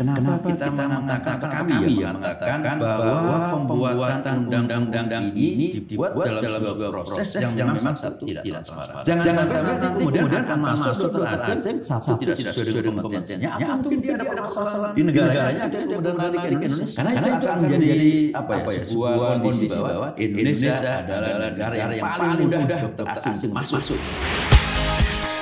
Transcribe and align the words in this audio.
Kenapa, 0.00 0.32
kita, 0.48 0.72
kita 0.72 0.84
mengatakan, 0.88 1.36
kami 1.60 1.72
yang 2.00 2.16
mengatakan 2.16 2.76
bahwa 2.80 3.36
pembuatan 3.52 4.36
undang-undang 4.48 5.24
ini 5.36 5.76
dibuat 5.84 6.16
dalam 6.40 6.60
sebuah 6.64 6.90
proses 7.04 7.28
yang 7.36 7.68
memang 7.68 7.92
satu 7.92 8.24
tidak 8.24 8.44
transparan. 8.48 9.04
Jangan 9.04 9.24
sampai 9.28 9.60
nanti 9.60 10.00
kemudian 10.00 10.24
akan 10.32 10.58
masuk 10.64 10.92
suatu 10.96 11.20
asing 11.20 11.76
satu 11.84 12.16
tidak 12.16 12.36
sesuai 12.40 12.80
dengan 12.80 13.04
kompetensinya 13.04 13.48
atau 13.52 13.76
mungkin 13.76 13.98
dia 14.00 14.12
ada 14.16 14.24
permasalahan 14.24 14.92
di 14.96 15.02
negaranya 15.04 15.62
ada 15.68 15.78
kemudian 15.84 16.16
ke 16.16 16.48
Indonesia. 16.48 16.96
Karena 16.96 17.10
itu 17.12 17.28
akan 17.44 17.58
menjadi 17.60 18.12
apa 18.32 18.52
ya 18.56 18.82
sebuah 18.88 19.12
kondisi 19.20 19.66
bahwa 19.68 20.08
Indonesia 20.16 20.72
adalah 20.96 21.30
negara 21.44 21.74
yang 21.76 22.00
paling 22.00 22.48
mudah 22.48 22.78
dokter 22.88 23.04
asing 23.04 23.52
masuk. 23.52 24.00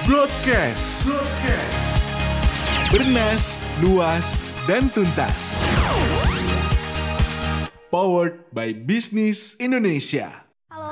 Broadcast. 0.03 1.07
Broadcast. 1.07 1.99
Bernas, 2.89 3.61
luas, 3.85 4.48
dan 4.69 4.93
tuntas. 4.93 5.65
Powered 7.89 8.53
by 8.53 8.77
Business 8.77 9.57
Indonesia. 9.57 10.48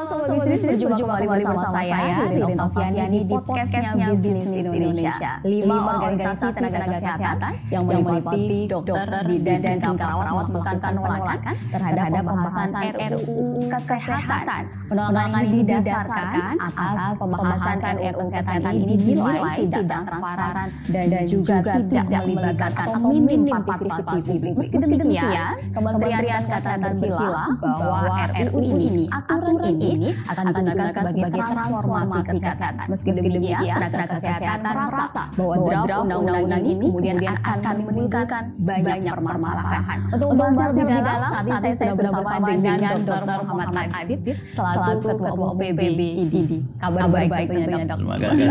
Sobat 0.06 0.38
Bisnis, 0.38 0.62
berjumpa 0.62 1.02
kembali 1.02 1.26
bersama 1.26 1.66
saya, 1.74 2.30
Ririn 2.30 2.58
Alfiani 2.62 3.26
di 3.26 3.34
podcastnya 3.34 4.06
Bisnis 4.14 4.46
Indonesia. 4.54 5.30
Lima 5.42 5.76
organisasi 5.98 6.46
tenaga 6.54 6.78
kesehatan 6.86 7.52
yang 7.74 7.82
meliputi 7.82 8.70
dokter, 8.70 9.06
bidan, 9.26 9.58
dan 9.66 9.78
perawat 9.98 10.26
melakukan 10.30 10.76
penolakan 10.78 11.54
terhadap 11.74 12.22
pembahasan 12.22 12.82
RUU 12.94 13.66
Kesehatan. 13.66 14.62
Penolakan 14.86 15.42
didasarkan 15.50 16.54
atas 16.54 17.18
pembahasan 17.18 17.94
RUU 17.98 18.26
Kesehatan 18.30 18.74
ini 18.78 18.94
dinilai 18.94 19.58
tidak 19.66 20.00
transparan 20.06 20.68
dan 20.86 21.26
juga 21.26 21.54
tidak 21.66 22.06
melibatkan 22.22 22.70
atau 22.78 23.10
minim 23.10 23.42
partisipasi 23.50 24.18
publik. 24.22 24.54
Meski 24.54 24.76
demikian, 24.78 25.54
Kementerian 25.74 26.42
Kesehatan 26.46 26.94
bilang 27.02 27.58
bahwa 27.58 28.30
RUU 28.30 28.70
ini, 28.78 29.10
aturan 29.10 29.58
ini 29.66 29.95
akan 30.28 30.44
digunakan 30.52 30.86
sebagai 30.92 31.40
transformasi 31.40 32.18
kesehatan. 32.26 32.86
Meski 32.90 33.10
demikian, 33.12 33.60
tenaga 33.64 34.04
kesehatan 34.16 34.58
merasa 34.64 35.22
bahwa 35.34 35.54
draft 35.64 35.90
undang-undang 36.04 36.64
ini 36.64 36.86
kemudian 36.90 37.16
akan 37.42 37.74
menimbulkan 37.82 38.42
banyak 38.60 39.14
permasalahan. 39.16 39.98
Untuk 40.12 40.28
membahasnya 40.32 40.84
lebih 40.84 41.00
dalam, 41.02 41.30
saat 41.32 41.62
ini 41.64 41.74
saya 41.76 41.90
sudah 41.94 42.12
bersama 42.12 42.46
dengan 42.54 42.96
Dr. 43.02 43.38
Muhammad 43.46 43.88
Adib 43.94 44.20
selaku 44.50 44.98
Ketua 45.06 45.30
Umum 45.34 45.56
PBBID. 45.56 46.34
Kabar 46.80 47.08
baik 47.08 47.46
tentunya 47.50 47.84
dok. 47.86 47.98
Terima 47.98 48.16
kasih. 48.20 48.46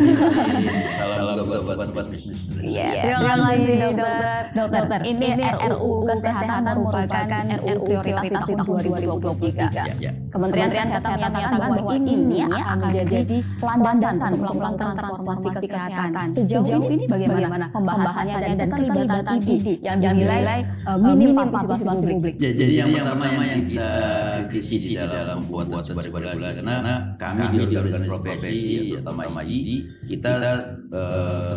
Salam 0.95 1.45
buat 1.45 1.61
sobat 1.61 2.07
bisnis. 2.09 2.41
Iya, 2.61 2.89
terima 3.05 3.35
kasih 3.45 3.75
dokter. 3.93 4.41
Dokter, 4.55 4.99
ini 5.05 5.27
RUU 5.69 6.05
Kesehatan 6.05 6.61
merupakan 6.65 7.43
RUU 7.65 7.83
prioritas 7.85 8.23
tahun 8.29 8.57
2023. 8.65 10.31
Kementerian 10.33 10.69
Kesehatan 10.71 11.24
menyatakan 11.31 11.69
bahwa 11.77 11.93
ini 11.95 12.39
akan 12.45 12.77
menjadi 12.81 13.37
landasan 13.61 14.29
untuk 14.37 14.55
melakukan 14.57 14.95
transformasi 14.99 15.47
kesehatan. 15.53 16.27
Sejauh 16.33 16.83
ini 16.91 17.05
bagaimana 17.07 17.65
pembahasannya 17.71 18.37
dan 18.57 18.67
keterlibatan 18.69 19.23
ID 19.41 19.65
yang 19.81 19.97
dinilai 20.01 20.61
minim 21.01 21.33
partisipasi 21.37 22.03
publik? 22.05 22.35
Ya, 22.37 22.51
jadi 22.53 22.73
yang 22.85 22.89
pertama 22.93 23.25
yang 23.45 23.61
kita 23.69 23.89
kritisi 24.51 24.93
dalam 24.99 25.45
membuat 25.45 25.85
sebuah 25.85 26.03
regulasi 26.09 26.65
karena 26.65 26.95
kami 27.17 27.43
di 27.53 27.75
organisasi 27.77 28.07
profesi 28.09 28.65
atau 28.99 29.11
MAI 29.15 29.87
kita 30.05 30.31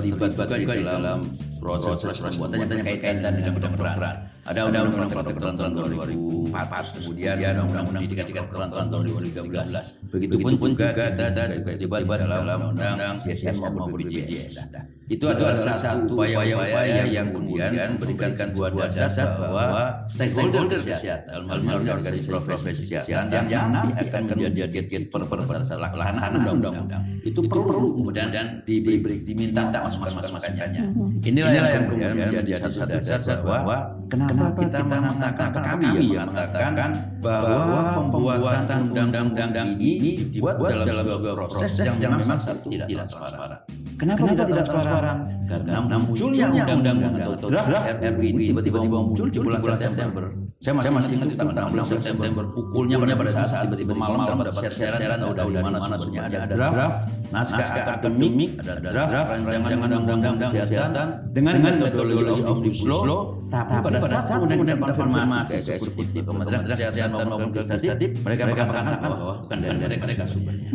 terlibat 0.05 0.51
juga 0.59 0.75
di 0.75 0.85
dalam 0.87 1.19
proses 1.59 2.19
pembuatan 2.19 2.57
yang 2.63 2.71
berkaitan 2.71 3.33
dengan 3.35 3.53
kedokteran. 3.59 4.17
Ada 4.49 4.65
undang-undang 4.65 5.13
kedokteran 5.13 5.55
tahun 5.61 5.71
2004, 5.93 6.97
kemudian 6.97 7.37
ada 7.37 7.61
undang-undang 7.69 8.01
pendidikan 8.01 8.27
kedokteran 8.33 8.69
tahun 8.73 9.03
2013. 9.29 10.09
Begitupun 10.09 10.53
juga 10.73 10.87
kita 10.97 11.25
ada 11.29 11.45
juga 11.53 11.73
debat 11.77 12.17
dalam 12.17 12.73
undang-undang 12.73 13.15
CSM 13.21 13.61
maupun 13.61 14.09
BPJS. 14.09 14.73
Itu 15.09 15.25
adalah 15.29 15.53
satu 15.57 16.17
upaya-upaya 16.17 17.05
yang 17.09 17.29
kemudian 17.33 17.97
memberikan 17.97 18.33
sebuah 18.33 18.89
dasar 18.89 19.37
bahwa 19.37 20.05
stakeholder 20.09 20.81
kesehatan, 20.81 21.45
ini 21.45 21.69
organisasi 21.69 22.29
profesi 22.33 22.73
kesehatan 22.89 23.53
yang 23.53 23.69
nanti 23.69 23.93
akan 24.01 24.23
menjadi 24.33 24.97
pelaksanaan 25.13 26.33
undang-undang 26.41 27.05
itu 27.29 27.41
perlu 27.45 28.01
kemudian 28.01 28.29
dan 28.33 28.47
diberi 28.65 29.21
diminta 29.21 29.69
masukan-masukannya. 29.69 30.83
Inilah 31.21 31.48
yang 31.53 31.85
kemudian 31.89 32.13
menjadi 32.17 32.51
satu 32.69 32.85
dasar 32.89 33.39
bahwa 33.45 33.77
kenapa 34.09 34.45
kita 34.59 34.81
mengatakan 34.85 35.51
kami 35.53 35.87
yang 36.13 36.29
mengatakan 36.29 36.91
bahwa 37.19 38.09
pembuatan 38.09 38.81
undang-undang 38.93 39.69
ini 39.81 40.29
dibuat 40.31 40.57
dalam 40.61 41.07
sebuah 41.07 41.35
proses 41.49 41.73
yang 41.81 41.97
memang 41.99 42.41
satu 42.41 42.67
tidak 42.69 42.89
transparan. 42.93 43.51
Kenapa, 43.99 44.19
Kenapa 44.23 44.43
tidak 44.47 44.65
transparan? 44.71 45.17
Karena 45.49 45.97
munculnya 45.99 46.47
undang-undang 46.53 46.99
atau 47.19 47.49
draft 47.51 47.99
RUU 47.99 48.23
ini 48.31 48.45
tiba-tiba 48.55 48.99
muncul 49.03 49.27
di 49.27 49.39
bulan 49.43 49.61
September. 49.63 50.25
Saya 50.59 50.75
masih, 50.75 50.91
masih 50.91 51.13
ingat 51.23 51.39
tanggal 51.39 51.71
16 51.71 52.03
September. 52.03 52.43
Pukulnya 52.51 52.99
pada 52.99 53.31
saat 53.31 53.63
tiba-tiba 53.71 53.95
malam-malam 53.95 54.43
dapat 54.43 54.67
siaran 54.67 55.23
tahu 55.23 55.55
dari 55.55 55.63
mana 55.63 55.79
sumbernya 55.79 56.23
ada 56.27 56.51
draft 56.51 56.99
naskah 57.31 57.95
akademik, 57.95 58.59
ada 58.59 58.75
draft 58.83 59.39
rancangan 59.39 60.03
undang-undang 60.03 60.51
kesehatan 60.51 61.07
dengan 61.31 61.63
metodologi 61.63 62.43
omnibus 62.43 62.83
law. 62.91 63.39
Tapi 63.55 63.87
pada 63.87 64.19
saat 64.19 64.43
kemudian 64.43 64.83
konfirmasi 64.83 65.63
ke 65.63 65.79
eksekutif 65.79 66.23
Kementerian 66.27 66.63
Kesehatan 66.67 67.27
maupun 67.31 67.55
legislatif 67.55 68.11
mereka 68.27 68.43
mengatakan 68.51 69.09
bahwa 69.15 69.35
bukan 69.47 69.59
dari 69.63 69.79
mereka 69.79 70.27
sumbernya. 70.27 70.71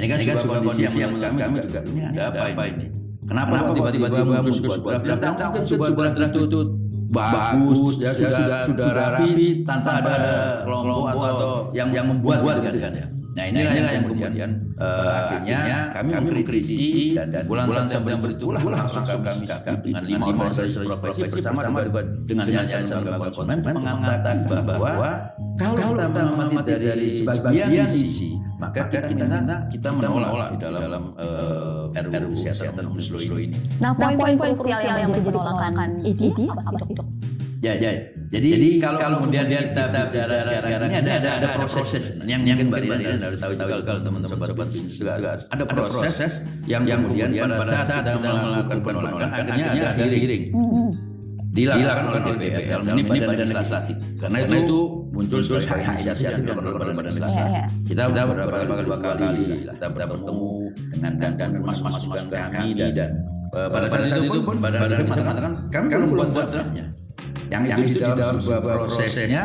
Ini 0.00 0.06
kan 0.08 0.16
sebuah 0.16 0.60
kondisi 0.64 0.96
yang 0.96 1.12
menurut 1.12 1.36
kami 1.44 1.56
juga 1.60 1.80
ini 1.92 2.00
ada 2.08 2.40
apa 2.40 2.64
ini? 2.72 2.86
Kenapa 3.28 3.68
tiba-tiba 3.76 4.08
muncul 4.24 4.68
sebuah 4.80 4.96
draft? 5.04 5.20
Mungkin 5.20 5.64
sebuah 5.92 6.08
draft 6.16 6.36
itu 6.40 6.60
bagus, 7.14 8.02
ya, 8.02 8.10
sudah 8.10 8.66
sudah 8.66 8.88
rapi 8.90 9.62
tanpa 9.62 10.02
ada 10.02 10.18
kelompok 10.66 11.22
atau 11.22 11.50
yang 11.70 11.88
yang 11.94 12.06
membuat 12.10 12.42
kan 12.42 12.92
ya. 12.92 13.06
Nah 13.34 13.50
inilah, 13.50 13.72
inilah 13.74 13.92
yang 13.98 14.04
kemudian 14.06 14.50
uh, 14.78 15.10
akhirnya 15.10 15.90
kami, 15.90 16.10
kami 16.14 16.28
mengkritisi 16.38 17.18
dan, 17.18 17.34
dan 17.34 17.42
bulan, 17.50 17.66
bulan 17.66 17.86
September 17.90 18.30
itulah 18.30 18.62
langsung 18.62 19.02
kami 19.02 19.42
sikap 19.42 19.82
dengan 19.82 20.02
lima 20.06 20.24
organisasi 20.30 20.86
profesi 20.86 21.20
bersama 21.26 21.60
juga 21.66 22.00
dengan 22.30 22.44
Yayasan 22.46 23.02
Lembaga 23.02 23.34
Konsumen 23.34 23.58
mengatakan 23.74 24.36
bahwa 24.46 24.90
kalau 25.58 25.98
kita 25.98 26.22
mengamati 26.30 26.72
dari 26.78 27.06
sebagian 27.10 27.90
sisi 27.90 28.38
maka 28.58 28.86
kita 28.86 29.08
kita, 29.10 29.56
kita 29.72 29.88
menolak 29.90 30.54
di 30.54 30.58
dalam, 30.62 30.80
dalam 30.80 31.02
uh, 31.18 31.90
RUU 31.94 32.34
Kesehatan 32.34 32.86
Omnibus 32.90 33.26
Law 33.26 33.38
ini. 33.38 33.56
Nah 33.82 33.92
poin-poin 33.94 34.54
krusial 34.54 34.96
yang 34.98 35.10
menjadi 35.10 35.30
penolakan 35.34 35.90
ini 36.06 36.28
apa 36.50 36.62
sih 36.86 36.94
dok? 36.94 37.08
Ya, 37.64 37.72
ya. 37.80 37.92
Jadi, 38.28 38.48
Jadi 38.50 38.68
kalau, 38.76 38.98
kalau 39.00 39.16
kemudian 39.24 39.46
kita, 39.48 39.88
kita 39.88 40.00
bicara 40.10 40.36
sekarang 40.60 40.88
ini 40.90 40.98
ada 41.00 41.12
ada 41.16 41.30
ada 41.38 41.48
proses 41.56 42.04
yang 42.26 42.42
yang 42.44 42.60
Mbak 42.66 42.80
Rina 42.82 43.14
harus 43.14 43.40
tahu 43.40 43.54
tahu 43.56 43.68
kalau 43.86 44.00
teman-teman 44.04 44.36
sobat 44.42 44.68
bisnis 44.68 44.94
juga 45.00 45.12
ada 45.22 45.64
proses 45.64 46.42
yang 46.66 46.82
yang 46.84 47.06
kemudian 47.08 47.30
pada 47.32 47.86
saat 47.86 48.04
kita 48.04 48.20
melakukan 48.20 48.78
penolakan 48.84 49.28
akhirnya 49.32 49.86
ada 49.86 50.04
hearing 50.04 50.44
dilakukan 51.54 52.04
oleh 52.10 52.36
DPR 52.42 52.80
ini 52.82 53.02
badan 53.06 53.46
legislatif. 53.46 53.96
karena 54.18 54.38
itu 54.42 54.78
muncul 55.14 55.38
sebagai 55.38 55.86
inisiatif 55.86 56.26
yang 56.26 56.42
dilakukan 56.42 56.82
oleh 56.82 56.94
badan 56.98 57.10
legislatif. 57.14 57.62
kita 57.86 58.02
sudah 58.10 58.24
beberapa 58.26 58.74
kali 58.74 58.90
kali 58.90 59.30
kita 59.70 59.86
bertemu 59.94 60.50
dengan 60.90 61.12
dan 61.22 61.32
dan 61.38 61.50
masuk 61.62 61.84
masukan 61.86 62.26
kami 62.50 62.74
dan 62.74 63.10
pada 63.54 63.86
saat 63.86 64.18
itu 64.18 64.40
pun 64.42 64.56
badan 64.58 64.78
legislatif 64.82 65.06
mengatakan 65.14 65.52
kami 65.70 65.86
belum 65.94 66.08
membuat 66.10 66.46
draftnya 66.50 66.86
yang, 67.52 67.62
yang 67.68 67.78
itu 67.84 68.00
di 68.00 68.02
dalam 68.02 68.40
sebuah 68.40 68.60
prosesnya 68.82 69.42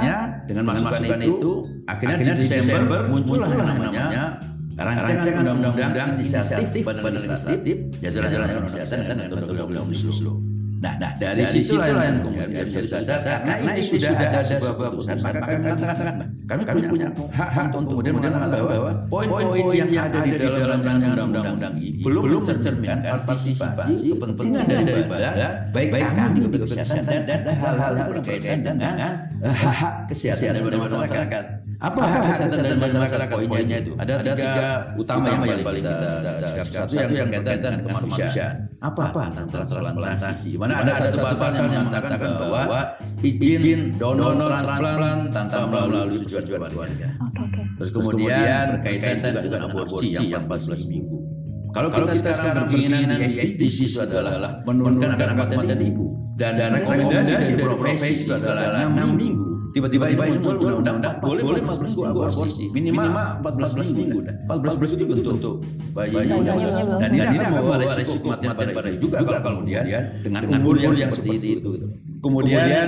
dengan 0.49 0.63
masukan 0.73 1.19
itu 1.21 1.51
akhirnya 1.85 2.33
di 2.33 2.41
Desember 2.41 2.99
muncullah 3.05 3.49
namanya 3.53 4.41
rancangan 4.79 5.45
undang-undang 5.45 6.09
inisiatif 6.17 6.81
badan 6.81 7.13
legislatif 7.21 7.77
rancangan 8.01 8.63
kesehatan 8.65 8.97
dan 9.05 9.17
metodologi 9.29 9.75
omnibus 9.77 10.19
law. 10.25 10.48
Nah, 10.79 10.95
nah 10.95 11.11
dari, 11.19 11.43
dari 11.43 11.59
situ 11.59 11.75
lah 11.75 11.91
yang 11.91 12.23
kemudian 12.23 12.63
bisa 12.63 12.79
disadar 12.79 13.19
karena 13.19 13.71
itu 13.75 13.99
sudah 13.99 14.15
ada 14.15 14.39
sebuah 14.39 14.73
keputusan 14.79 15.15
maka 15.19 15.39
kami 15.43 15.59
katakan 15.75 16.15
kami 16.47 16.61
kami 16.63 16.79
punya 16.87 17.07
hak 17.35 17.49
hak 17.51 17.67
untuk 17.75 17.99
kemudian 17.99 18.15
mengatakan 18.15 18.47
bahwa 18.47 18.91
poin-poin 19.11 19.75
yang 19.75 20.07
ada 20.07 20.19
di 20.23 20.31
dalam 20.39 20.63
rancangan 20.71 21.19
undang-undang 21.19 21.75
ini 21.83 21.99
belum 21.99 22.23
mencerminkan 22.47 22.97
partisipasi 23.27 23.91
kepentingan 24.15 24.63
daripada 24.87 25.27
baik 25.75 25.89
baik 25.91 26.07
kami 26.15 26.37
di 26.47 26.59
kesehatan 26.63 27.27
dan 27.27 27.39
hal-hal 27.43 27.91
yang 27.99 28.07
berkaitan 28.15 28.57
dengan 28.63 28.95
hak 29.43 29.75
hak 29.75 29.93
kesehatan 30.07 30.63
daripada 30.63 30.95
masyarakat. 30.95 31.43
Apa 31.79 32.03
hak 32.03 32.21
kesehatan 32.27 32.75
dan 32.75 32.77
masyarakat 32.91 33.37
poinnya 33.47 33.79
itu? 33.79 33.95
Ada 33.95 34.19
tiga 34.19 34.91
utama 34.99 35.47
yang 35.47 35.63
paling 35.63 35.79
kita 35.79 36.59
satu 36.67 36.91
yang 36.99 37.31
berkaitan 37.31 37.55
dengan 37.55 37.79
kemanusiaan. 37.87 38.55
Apa? 38.83 39.15
Apa? 39.15 39.21
Transplantasi. 39.47 40.59
Mana 40.59 40.83
ada 40.83 40.91
satu 40.91 41.23
pasal 41.23 41.71
yang 41.71 41.87
mengatakan 41.87 42.35
bahwa 42.35 42.99
izin 43.23 43.95
donor 43.95 44.35
transplant 44.35 45.31
tanpa 45.31 45.87
melalui 45.87 46.19
tujuan 46.27 46.67
keluarga. 46.67 47.07
Oke 47.23 47.41
oke. 47.47 47.61
Terus 47.79 47.91
kemudian 47.95 48.65
berkaitan 48.83 49.15
juga 49.23 49.39
dengan 49.39 49.61
aborsi 49.71 50.07
yang 50.11 50.43
14 50.51 50.83
minggu. 50.91 51.17
Kalau 51.69 51.87
kita 51.95 52.33
sekarang 52.35 52.67
berkeinginan 52.67 53.23
di 53.23 53.39
SDGs 53.39 53.79
itu 53.87 53.99
adalah 54.03 54.59
menurunkan 54.67 55.15
angka 55.15 55.47
kematian 55.47 55.79
ibu 55.79 56.11
dan 56.35 56.59
rekomendasi 56.75 57.55
dari 57.55 57.63
profesi 57.63 58.27
itu 58.27 58.35
adalah 58.35 58.83
6 58.83 59.15
minggu. 59.15 59.48
Tiba-tiba 59.69 60.05
ini 60.09 60.37
muncul 60.41 60.81
undang-undang. 60.81 61.21
boleh 61.21 61.43
boleh 61.45 61.61
14 61.61 61.85
minggu 61.85 62.01
aborsi. 62.09 62.63
minimal 62.73 63.07
14 63.45 63.93
minggu 63.93 64.19
14 64.49 64.97
minggu 64.97 65.13
untuk 65.21 65.31
untuk 65.35 65.55
bayi 65.93 66.15
dan 66.99 67.09
ini 67.13 67.21
akan 67.21 67.51
membawa 67.53 67.75
resiko 67.85 68.15
kematian 68.23 68.51
pada 68.55 68.91
juga 68.97 69.17
kalau 69.21 69.41
kemudian 69.45 69.83
dengan 70.25 70.41
umur 70.57 70.75
yang 70.81 71.11
seperti 71.13 71.61
itu. 71.61 71.69
Kemudian 72.19 72.87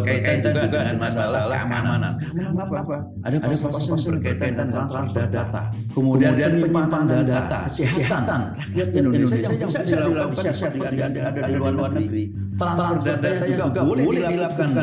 berkaitan 0.00 0.56
juga 0.56 0.66
dengan 0.80 0.96
masalah 0.96 1.44
keamanan. 1.44 2.12
Keamanan 2.16 2.56
apa? 2.56 2.96
Ada 3.28 3.36
pasal-pasal 3.36 4.16
berkaitan 4.16 4.64
dengan 4.72 4.86
transfer 4.88 5.26
data. 5.28 5.68
Kemudian 5.92 6.32
penyimpanan 6.40 7.28
data, 7.28 7.68
kesehatan 7.68 8.40
rakyat 8.56 8.88
Indonesia 8.96 9.36
yang 9.44 9.68
bisa 9.68 9.80
dilakukan 9.84 10.28
bisa 10.32 10.66
ada 10.72 11.40
di 11.44 11.54
luar 11.54 11.92
negeri. 11.92 12.24
Transfer 12.56 13.16
data 13.20 13.44
juga 13.44 13.80
boleh 13.84 14.04
dilakukan 14.08 14.76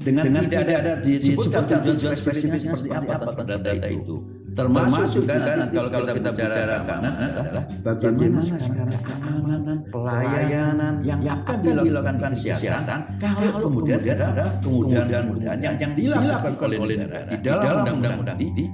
dengan 0.00 0.24
tidak 0.48 0.76
ada 0.80 0.92
disebutkan 1.04 1.62
tujuan 1.68 2.16
spesifik 2.16 2.58
seperti 2.60 2.88
apa 2.96 3.12
transfer 3.20 3.44
data 3.44 3.86
itu. 3.92 4.16
Termasuk 4.52 5.24
juga 5.24 5.32
nanti 5.40 5.74
kalau 5.80 5.88
kita 5.88 6.30
bicara 6.36 6.76
keamanan 6.84 7.12
adalah 7.16 7.64
bagaimana 7.80 8.56
sekarang 8.60 9.00
keamanan 9.00 9.78
pelayanan 9.88 10.94
yang 11.00 11.20
akan 11.24 11.56
dilakukan 11.64 12.16
kesehatan 12.36 13.00
kalau 13.16 13.58
kemudian 13.72 13.98
ada 14.04 14.44
kemudian 14.60 15.04
kemudian 15.08 15.56
yang, 15.56 15.74
yang 15.80 15.92
dilakukan 15.96 16.76
oleh 16.76 16.96
negara 17.00 17.28
di 17.32 17.36
dalam 17.40 17.96
undang-undang 17.96 18.40
ini 18.40 18.64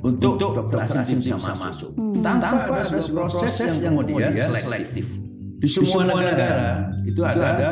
untuk 0.00 0.40
dokter 0.40 0.80
asing 0.88 1.20
bisa 1.20 1.36
masuk. 1.36 1.92
tanpa 2.24 2.80
ada 2.80 2.98
proses 3.12 3.52
yang 3.84 4.00
kemudian 4.00 4.32
selektif 4.32 5.19
di 5.60 5.68
semua 5.68 6.08
negara. 6.08 6.88
itu 7.04 7.20
ada 7.20 7.48
ada 7.52 7.70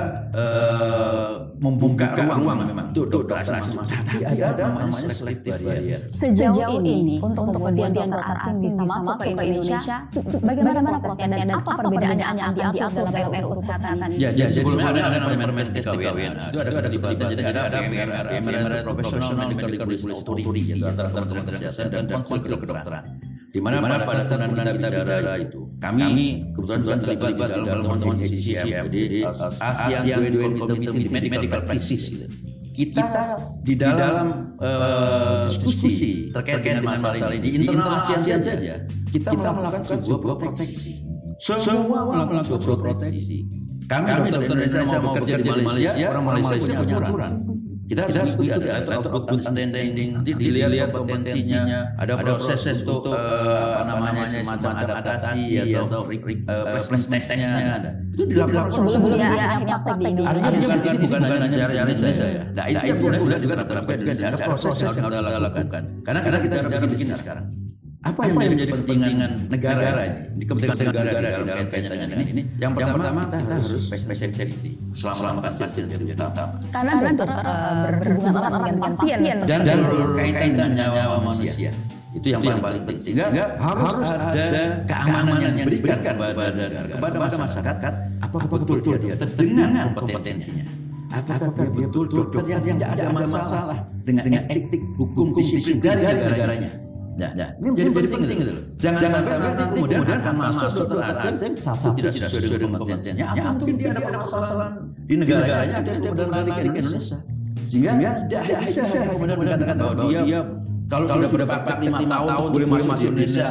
membuka 1.58 2.14
ruang 2.14 2.58
memang. 2.60 2.86
itu 2.92 3.02
dokter 3.08 3.42
asing 3.42 3.74
tapi 3.74 4.22
ada 4.24 4.64
namanya 4.68 5.10
selective 5.10 5.58
barrier. 5.58 6.00
Sejauh 6.12 6.78
ini 6.80 7.18
untuk 7.18 7.50
kemudian 7.50 7.90
dokter 7.90 8.22
asing 8.36 8.56
bisa 8.62 8.82
masuk 8.84 9.16
ke 9.18 9.28
Indonesia, 9.34 9.96
se- 10.04 10.22
se- 10.22 10.40
bagaimana 10.40 10.78
prosesnya 10.86 11.26
dan 11.34 11.48
apa 11.50 11.70
perbedaannya 11.74 12.26
yang 12.28 12.52
diatur 12.54 13.06
dalam 13.08 13.32
RUU 13.32 13.56
Kesehatan? 13.58 14.08
Ya, 14.14 14.30
ya 14.30 14.46
jadi 14.46 14.52
sebelumnya 14.54 15.02
ada 15.02 15.18
namanya 15.18 15.38
Permestes 15.48 15.84
TKWN. 15.84 16.32
Itu 16.38 16.58
ada 16.60 16.70
ada 16.70 16.88
di 16.88 16.98
jadi 16.98 17.42
ada 17.42 17.60
ada 17.66 17.78
PMR, 17.82 18.08
PMR 18.38 18.72
Professional 18.84 19.48
Medical 19.48 19.68
Police 19.88 20.04
Authority 20.06 20.60
yaitu 20.62 20.84
antara 20.86 21.08
Kementerian 21.10 21.44
Kesehatan 21.48 22.04
dan 22.06 22.20
Konsul 22.22 22.56
Kedokteran. 22.58 23.04
Di 23.48 23.60
mana 23.64 23.80
pada 23.80 24.20
saat 24.28 24.44
kita 24.44 24.72
bicara 24.76 25.40
itu, 25.40 25.60
kami 25.80 26.44
kebetulan 26.52 26.98
terlibat 27.00 27.32
di 27.32 27.60
dalam 27.64 27.80
teman-teman 27.80 28.16
CCM, 28.20 28.84
jadi 28.92 29.18
ASEAN 29.56 30.20
Committee 30.52 31.32
Medical 31.32 31.60
Practice. 31.64 32.12
Kita 32.78 33.04
di 33.66 33.74
dalam 33.74 34.54
eh, 34.62 35.48
diskusi 35.48 36.30
terkait 36.30 36.62
dengan 36.62 36.94
masalah 36.94 37.34
ini. 37.34 37.42
di 37.42 37.48
internal 37.64 37.98
ASEAN 37.98 38.20
saja, 38.20 38.74
kita 39.10 39.30
melakukan 39.32 39.82
sebuah 39.96 40.20
proteksi. 40.20 41.02
Semua 41.40 42.04
melakukan 42.04 42.44
sebuah 42.44 42.78
proteksi. 42.84 43.48
Kami 43.88 44.28
dokter 44.28 44.60
Indonesia 44.60 45.00
mau 45.00 45.16
bekerja 45.16 45.56
di 45.56 45.62
Malaysia, 45.64 46.06
orang 46.12 46.24
Malaysia 46.28 46.72
punya 46.76 46.94
aturan. 47.00 47.32
Kita 47.88 48.04
harus 48.04 48.36
lihat 48.36 48.60
ada 48.60 48.84
letter 48.84 49.12
of 49.16 49.24
good 49.24 49.40
standing, 49.40 50.12
nanti 50.12 50.36
dilihat 50.36 50.92
kompetensinya, 50.92 51.96
ada 51.96 52.20
proses 52.20 52.60
untuk 52.84 53.16
eh, 53.16 53.16
apa 53.16 53.82
namanya 53.88 54.24
semacam 54.28 54.70
adaptasi 54.76 55.72
atau 55.72 56.04
placement 56.04 57.04
testnya 57.08 57.48
ada. 57.80 57.90
Itu 58.12 58.22
dilakukan 58.28 58.68
Sebelum 58.68 59.16
dia 59.16 59.46
akhirnya 59.48 59.76
praktek 59.80 60.12
di 60.12 60.20
Indonesia. 60.20 60.68
Bukan, 60.68 60.94
bukan 61.00 61.40
hanya 61.40 61.56
cari 61.64 61.94
saya. 61.96 62.42
Nah 62.52 62.64
itu 62.68 62.84
yang 62.84 62.98
juga 63.40 63.54
terapkan 63.64 63.96
dan 64.04 64.16
ada 64.20 64.38
proses 64.44 64.74
yang 64.84 64.94
harus 65.00 65.18
kita 65.24 65.38
lakukan. 65.40 65.82
Karena 66.04 66.20
karena 66.20 66.38
kita 66.44 66.54
bicara 66.68 66.84
begini 66.84 67.14
sekarang. 67.16 67.67
Apa 67.98 68.30
yang 68.30 68.38
menjadi 68.38 68.70
kepentingan 68.70 69.50
negara 69.50 70.06
ini? 70.06 70.20
Di 70.38 70.44
kepentingan 70.46 70.94
negara 70.94 71.18
dalam 71.18 71.46
kaitannya 71.50 71.88
dengan 71.90 72.08
ini. 72.22 72.42
Yang 72.62 72.72
pertama 72.78 73.20
kita 73.26 73.38
harus 73.42 73.84
patient 73.90 74.32
safety. 74.38 74.70
Selama 74.94 75.42
pasien 75.42 75.84
itu 75.90 76.04
utama. 76.14 76.58
Karena 76.70 76.92
dokter 77.10 77.28
eh, 77.42 77.86
berhubungan 77.98 78.32
erat 78.38 78.52
dengan 78.54 78.76
pasien. 78.78 79.18
Dan 79.42 79.60
dan 79.66 79.78
kaitan 80.14 80.48
dengan 80.54 80.70
nyawa 80.78 81.16
manusia. 81.26 81.70
Itu 82.14 82.26
yang 82.30 82.40
paling 82.40 82.62
paling 82.62 82.82
penting. 82.86 83.14
Sehingga 83.18 83.46
harus 83.58 83.92
ada 84.06 84.46
keamanan 84.86 85.38
yang 85.42 85.54
diberikan 85.66 85.98
kepada 85.98 86.66
kepada 86.86 87.16
masyarakat. 87.18 87.92
Apakah 88.22 88.46
betul 88.46 88.94
dia 89.02 89.14
dengan 89.34 89.90
kompetensinya? 89.98 90.64
Apakah 91.08 91.50
dia 91.50 91.86
betul 91.90 92.04
dokter 92.06 92.42
yang 92.46 92.62
tidak 92.62 92.90
ada 92.94 93.06
masalah 93.10 93.78
dengan 94.06 94.46
etik 94.46 94.82
hukum 94.94 95.34
disiplin 95.34 95.82
dari 95.82 96.14
negaranya? 96.14 96.87
Nah, 97.18 97.34
nah, 97.34 97.50
ini 97.58 97.66
menjadi 97.74 97.90
penting, 97.90 98.12
penting 98.14 98.38
gitu 98.38 98.52
loh. 98.54 98.64
Jangan, 98.78 99.00
jangan 99.02 99.22
sampai 99.26 99.50
nanti 99.58 99.78
kemudian 99.82 100.18
akan 100.22 100.34
masuk 100.38 100.70
dokter 100.86 101.02
asing 101.02 101.54
satu 101.58 101.86
tidak 101.98 102.12
sesuai 102.14 102.58
dengan 102.62 102.78
kompetensinya. 102.78 103.24
Atau 103.34 103.52
mungkin 103.58 103.74
dia 103.74 103.90
ada 103.90 104.00
permasalahan 104.06 104.72
di 105.02 105.14
negaranya 105.18 105.76
ada 105.82 105.90
kemudian 105.98 106.28
lari 106.30 106.50
ke 106.54 106.60
Indonesia. 106.62 107.18
Sehingga 107.66 108.10
tidak 108.30 108.58
bisa 108.62 108.82
kemudian 109.02 109.36
mengatakan 109.42 109.76
bahwa 109.82 109.94
dia 110.06 110.40
kalau 110.86 111.06
sudah 111.10 111.28
berpraktek 111.28 111.78
lima 111.82 111.98
tahun 112.06 112.48
boleh 112.54 112.66
masuk 112.70 113.08
Indonesia. 113.10 113.46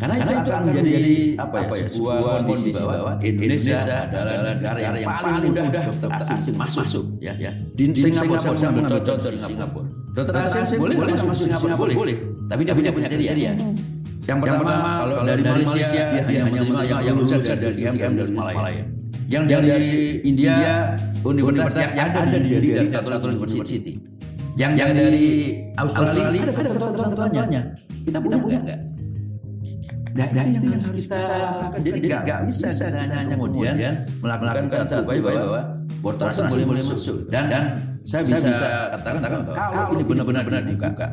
Karena 0.00 0.14
itu 0.16 0.32
akan 0.32 0.62
menjadi 0.64 1.04
apa 1.36 1.56
ya 1.60 1.86
sebuah 1.92 2.16
kondisi 2.48 2.70
bahwa 2.80 3.12
Indonesia 3.20 3.76
adalah 4.08 4.36
negara 4.50 4.78
yang 4.80 5.12
paling 5.12 5.52
mudah 5.52 5.82
dokter 5.86 6.08
asing 6.10 6.56
masuk 6.58 7.04
ya 7.22 7.38
ya. 7.38 7.54
Di 7.54 7.94
Singapura 7.94 8.40
saya 8.42 8.72
mengambil 8.74 8.98
contoh 8.98 9.30
Singapura. 9.38 9.99
Dokter 10.20 10.60
asing 10.60 10.76
boleh 10.76 10.96
masuk 11.00 11.32
ke 11.32 11.36
Singapura 11.48 11.74
boleh, 11.96 12.16
tapi 12.52 12.60
dia 12.68 12.74
punya 12.76 13.08
kriteria. 13.08 13.52
Yang 14.28 14.38
pertama 14.44 14.72
kalau 15.00 15.16
dari 15.24 15.42
Malaysia 15.42 15.84
dia 15.88 16.22
hanya 16.28 16.42
menerima 16.44 16.80
yang 17.00 17.16
lulusan 17.16 17.56
dari 17.56 17.78
IMM 17.80 18.12
dan 18.20 18.28
Malaya. 18.36 18.84
Yang 19.30 19.44
dari 19.48 19.92
India 20.26 20.54
universitas 21.24 21.90
yang 21.96 22.12
ada 22.12 22.36
di 22.36 22.48
dari 22.52 22.88
Catholic 22.92 23.22
University. 23.24 23.94
Yang 24.60 24.72
dari 24.76 25.28
Australia 25.80 26.40
ada 26.44 26.52
ketentuan-ketentuannya. 26.52 27.62
Kita 28.04 28.18
punya 28.20 28.36
enggak? 28.60 28.80
Nah, 30.10 30.26
nah, 30.34 30.42
itu 30.42 30.66
yang 30.66 30.82
harus 30.82 31.06
kita 31.06 31.20
lakukan. 31.22 31.78
Jadi 31.86 31.98
nggak 32.10 32.40
bisa 32.50 32.68
hanya 32.90 33.18
kemudian 33.30 33.74
melakukan 34.20 34.64
satu 34.68 35.06
bahwa 35.06 35.60
dokter 36.02 36.26
asing 36.28 36.46
boleh 36.50 36.66
boleh 36.66 36.82
masuk. 36.82 37.16
Dan 37.30 37.44
dan 37.48 37.62
saya 38.10 38.22
bisa 38.26 38.68
katakan 38.98 39.40
bahwa 39.46 39.54
kalau 39.54 39.94
ini 39.94 40.02
benar-benar 40.02 40.42
benar 40.42 40.62
dibuka, 40.66 41.06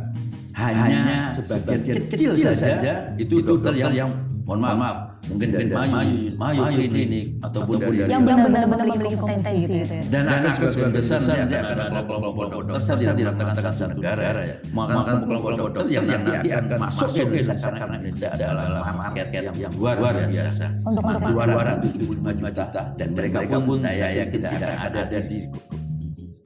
hanya 0.58 1.30
sebagian 1.30 1.96
kecil 2.10 2.32
saja 2.34 3.14
itu 3.22 3.38
dokter 3.46 3.74
yang 3.78 3.94
yang 3.94 4.10
mohon 4.50 4.64
maaf, 4.64 4.78
maaf 4.80 4.98
mungkin 5.28 5.48
dari 5.52 5.68
Mayu, 5.68 6.32
Mayu 6.40 6.62
Klinik 6.88 7.26
ataupun 7.44 7.76
dari 7.84 8.08
Yang 8.08 8.24
benar-benar 8.24 8.86
memiliki 8.88 9.18
potensi 9.20 9.56
gitu 9.60 9.94
ya. 9.94 10.04
dan 10.08 10.24
akan 10.32 10.52
sebagian 10.56 10.92
besar 10.96 11.20
nanti 11.20 11.56
akan 11.60 11.78
ada 11.78 12.02
kelompok-kelompok 12.08 12.64
dokter 12.72 12.96
saya 12.96 13.14
tidak 13.14 13.34
mengatakan 13.36 13.74
satu 13.76 13.94
negara 14.00 14.24
ya. 14.42 14.56
maka 14.72 14.94
kelompok-kelompok 15.04 15.52
dokter 15.54 15.86
yang 15.92 16.06
nanti 16.08 16.50
akan 16.50 16.80
masuk 16.80 17.10
ke 17.12 17.22
Indonesia 17.28 17.70
karena 17.76 17.96
Indonesia 18.00 18.28
adalah 18.32 18.94
market 18.96 19.28
yang 19.36 19.72
luar 19.76 19.96
biasa. 20.16 20.66
Untuk 20.82 21.04
masyarakat. 21.04 21.46
dua 21.46 21.64
ratus 21.68 21.90
tujuh 21.94 22.06
puluh 22.08 22.34
juta 22.40 22.84
dan 22.96 23.08
mereka 23.14 23.38
pun 23.62 23.78
saya 23.84 24.26
tidak 24.26 24.52
ada 24.58 24.68
ada 24.90 25.20
di 25.22 25.38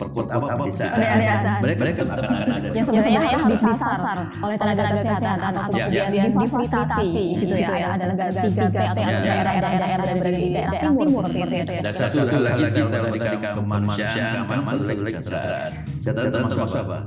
perkut 0.02 0.26
apa 0.34 0.66
bisa 0.66 0.86
Pedesaan. 0.90 1.60
mereka 1.62 1.80
mereka 1.86 2.02
akan 2.10 2.30
ada 2.34 2.68
Yang 2.74 2.86
sebenarnya 2.90 3.20
harus 3.22 3.46
disasar 3.54 4.18
oleh 4.42 4.56
tenaga 4.58 4.84
kesehatan 4.98 5.38
atau 5.38 5.62
kemudian 5.70 6.10
difasilitasi 6.34 7.24
gitu 7.46 7.56
ya. 7.56 7.70
Ada 7.94 8.06
negara 8.10 8.30
3T 8.34 8.76
atau 8.82 9.02
Ya, 9.02 9.10
ya. 9.12 9.20
daerah-daerah 9.22 9.88
yang 9.88 10.18
berada 10.18 10.38
di 10.38 10.48
daerah 10.56 10.80
timur 10.80 11.26
seperti 11.30 11.56
itu 11.62 11.74
ya. 11.78 11.82
Dan 11.86 11.94
satu 11.94 12.20
hal 12.26 12.42
lagi 12.42 12.80
kita 12.82 12.98
tadi 12.98 13.20
kemanusiaan, 13.20 14.34
keamanan, 14.50 14.76
kesejahteraan. 14.82 15.72
Kesejahteraan 16.02 16.50
termasuk 16.50 16.80
apa? 16.82 16.98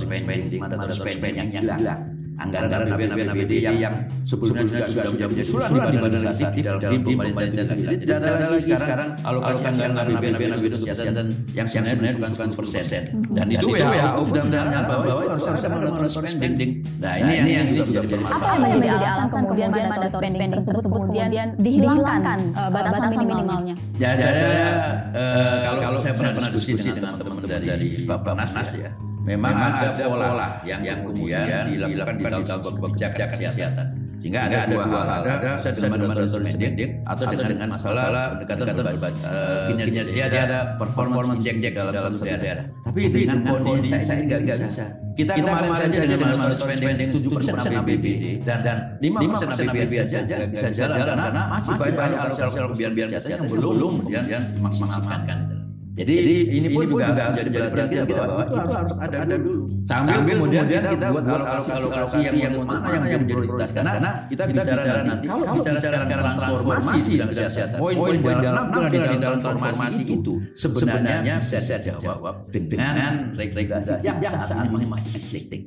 Spending, 0.00 0.60
mandatory 0.60 0.92
spending 1.12 1.34
yang 1.36 1.48
gila. 1.52 1.96
Anggaran 2.44 2.86
APBN 2.92 3.10
APBD 3.16 3.52
yang 3.64 3.94
sebelumnya 4.28 4.64
juga 4.68 4.84
sudah 4.88 5.04
sudah 5.08 5.26
menjadi 5.32 5.48
usulan 5.48 5.88
di 5.88 5.98
badan 5.98 6.20
legislatif 6.20 6.48
di 6.52 6.62
dalam 6.62 6.80
tim 6.80 7.00
pemerintah 7.02 7.64
jadi 7.74 7.96
tidak 7.96 8.16
ada 8.20 8.46
lagi 8.50 8.72
sekarang 8.76 9.08
alokasi 9.24 9.62
anggaran 9.64 9.94
APBN 9.96 10.52
APBD 10.54 10.74
kesehatan 10.74 11.26
yang 11.56 11.66
sebenarnya 11.68 12.12
bukan 12.18 12.48
10 12.52 12.60
persen. 12.60 13.02
dan 13.34 13.46
itu 13.50 13.66
WHO 13.66 14.20
sudah 14.28 14.42
menyatakan 14.44 14.84
bahwa 14.84 15.02
itu 15.04 15.30
harus 15.30 15.44
harus 15.48 15.62
monitor 15.68 16.24
spending. 16.28 16.70
nah 17.00 17.14
ini 17.16 17.50
yang 17.50 17.66
juga 17.72 18.00
menjadi 18.04 18.22
Apa 18.28 18.46
yang 18.58 18.78
menjadi 18.78 19.06
alasan 19.08 19.42
kemudian 19.46 19.68
pada 19.72 20.08
spending 20.10 20.50
tersebut 20.52 21.00
kemudian 21.08 21.28
dihilangkan? 21.58 22.38
eh, 22.54 22.70
batasan 22.70 23.10
minimalnya? 23.24 23.74
Ya, 23.96 24.10
saya, 24.18 24.34
saya 24.34 24.68
eh, 25.14 25.58
kalau 25.64 25.80
kalau 25.80 25.98
saya 26.02 26.12
pernah 26.18 26.50
diskusi 26.50 26.90
dengan 26.90 27.14
teman-teman 27.18 27.62
dari 27.62 27.88
Bapak 28.04 28.34
Nas 28.34 28.52
ya, 28.74 28.90
memang 29.24 29.52
ada 29.56 29.88
pola 29.96 30.60
yang 30.68 30.84
yang 30.84 31.00
kemudian 31.02 31.72
dilakukan 31.72 32.14
di 32.20 32.24
dalam 32.24 32.44
sebuah 32.44 32.72
kebijakan 32.76 33.28
kesehatan. 33.32 33.88
Sehingga 34.24 34.48
ada 34.48 34.64
dua 34.64 34.88
hal, 34.88 35.20
ada 35.20 35.60
sedemikian 35.60 36.48
spending 36.48 36.92
atau 37.04 37.28
dengan 37.28 37.68
masalah 37.76 38.24
pendekatan 38.32 38.72
berbasis 38.72 39.20
kinerja 39.68 40.00
dia 40.08 40.24
ada 40.32 40.80
performance 40.80 41.44
index 41.44 41.76
dalam 41.76 41.92
satu 41.92 42.24
daerah. 42.24 42.64
Tapi 42.88 43.00
dengan 43.12 43.44
kondisi 43.44 44.00
saya 44.00 44.24
nggak 44.24 44.40
nggak 44.48 44.58
bisa. 44.64 44.84
Kita 45.12 45.32
kemarin 45.36 45.72
saja 45.76 46.00
dengan 46.08 46.40
monitor 46.40 46.72
spending 46.72 47.10
7 47.20 47.36
persen 47.36 47.52
APBD 47.76 48.06
dan 48.48 48.58
dan 48.64 48.76
5 48.96 49.28
persen 49.28 49.48
APBD 49.52 49.92
saja 50.08 50.18
nggak 50.24 50.50
bisa 50.56 50.68
jalan 50.72 50.98
karena 51.04 51.42
masih 51.52 51.92
banyak 51.92 52.18
alokasi 52.24 52.56
kebijakan 52.64 53.08
kesehatan 53.12 53.28
yang 53.28 53.44
belum 53.52 53.92
kemudian 54.08 54.42
maksimalkan. 54.64 55.53
Jadi, 55.94 56.14
Jadi 56.18 56.34
ini 56.58 56.68
pun 56.74 56.90
juga 56.90 57.14
agak 57.14 57.26
menjadi 57.38 57.70
perhatian 57.70 58.04
kita 58.10 58.22
bahwa 58.26 58.42
itu 58.42 58.56
harus, 58.58 58.74
harus 58.74 58.94
ada, 58.98 59.16
ada 59.22 59.36
dulu. 59.38 59.62
Sambil, 59.86 60.10
Sambil 60.10 60.34
kemudian 60.34 60.64
kita, 60.66 60.90
kita 60.90 61.06
buat 61.14 61.24
alokasi 61.30 61.70
alokasi 61.70 62.16
yang, 62.18 62.34
yang 62.34 62.54
mana 62.66 62.86
yang 62.90 63.02
menjadi 63.06 63.24
prioritas? 63.30 63.70
karena 63.70 64.10
kita 64.26 64.42
bicara, 64.50 64.70
bicara 64.74 65.02
nanti 65.06 65.26
kalau 65.30 65.44
bicara 65.54 65.78
sekarang 65.78 66.34
transformasi 66.34 67.10
dalam 67.14 67.30
kesehatan. 67.30 67.78
Poin-poin 67.78 68.36
dalam 68.42 68.64
di 68.90 69.18
dalam 69.22 69.38
transformasi 69.38 70.02
itu 70.02 70.32
sebenarnya 70.58 71.34
bisa 71.38 71.76
dijawab 71.78 72.36
dengan 72.50 73.14
regulasi 73.38 73.94
yang 74.02 74.18
saat 74.18 74.66
ini 74.66 74.86
masih 74.90 75.10
existing 75.14 75.62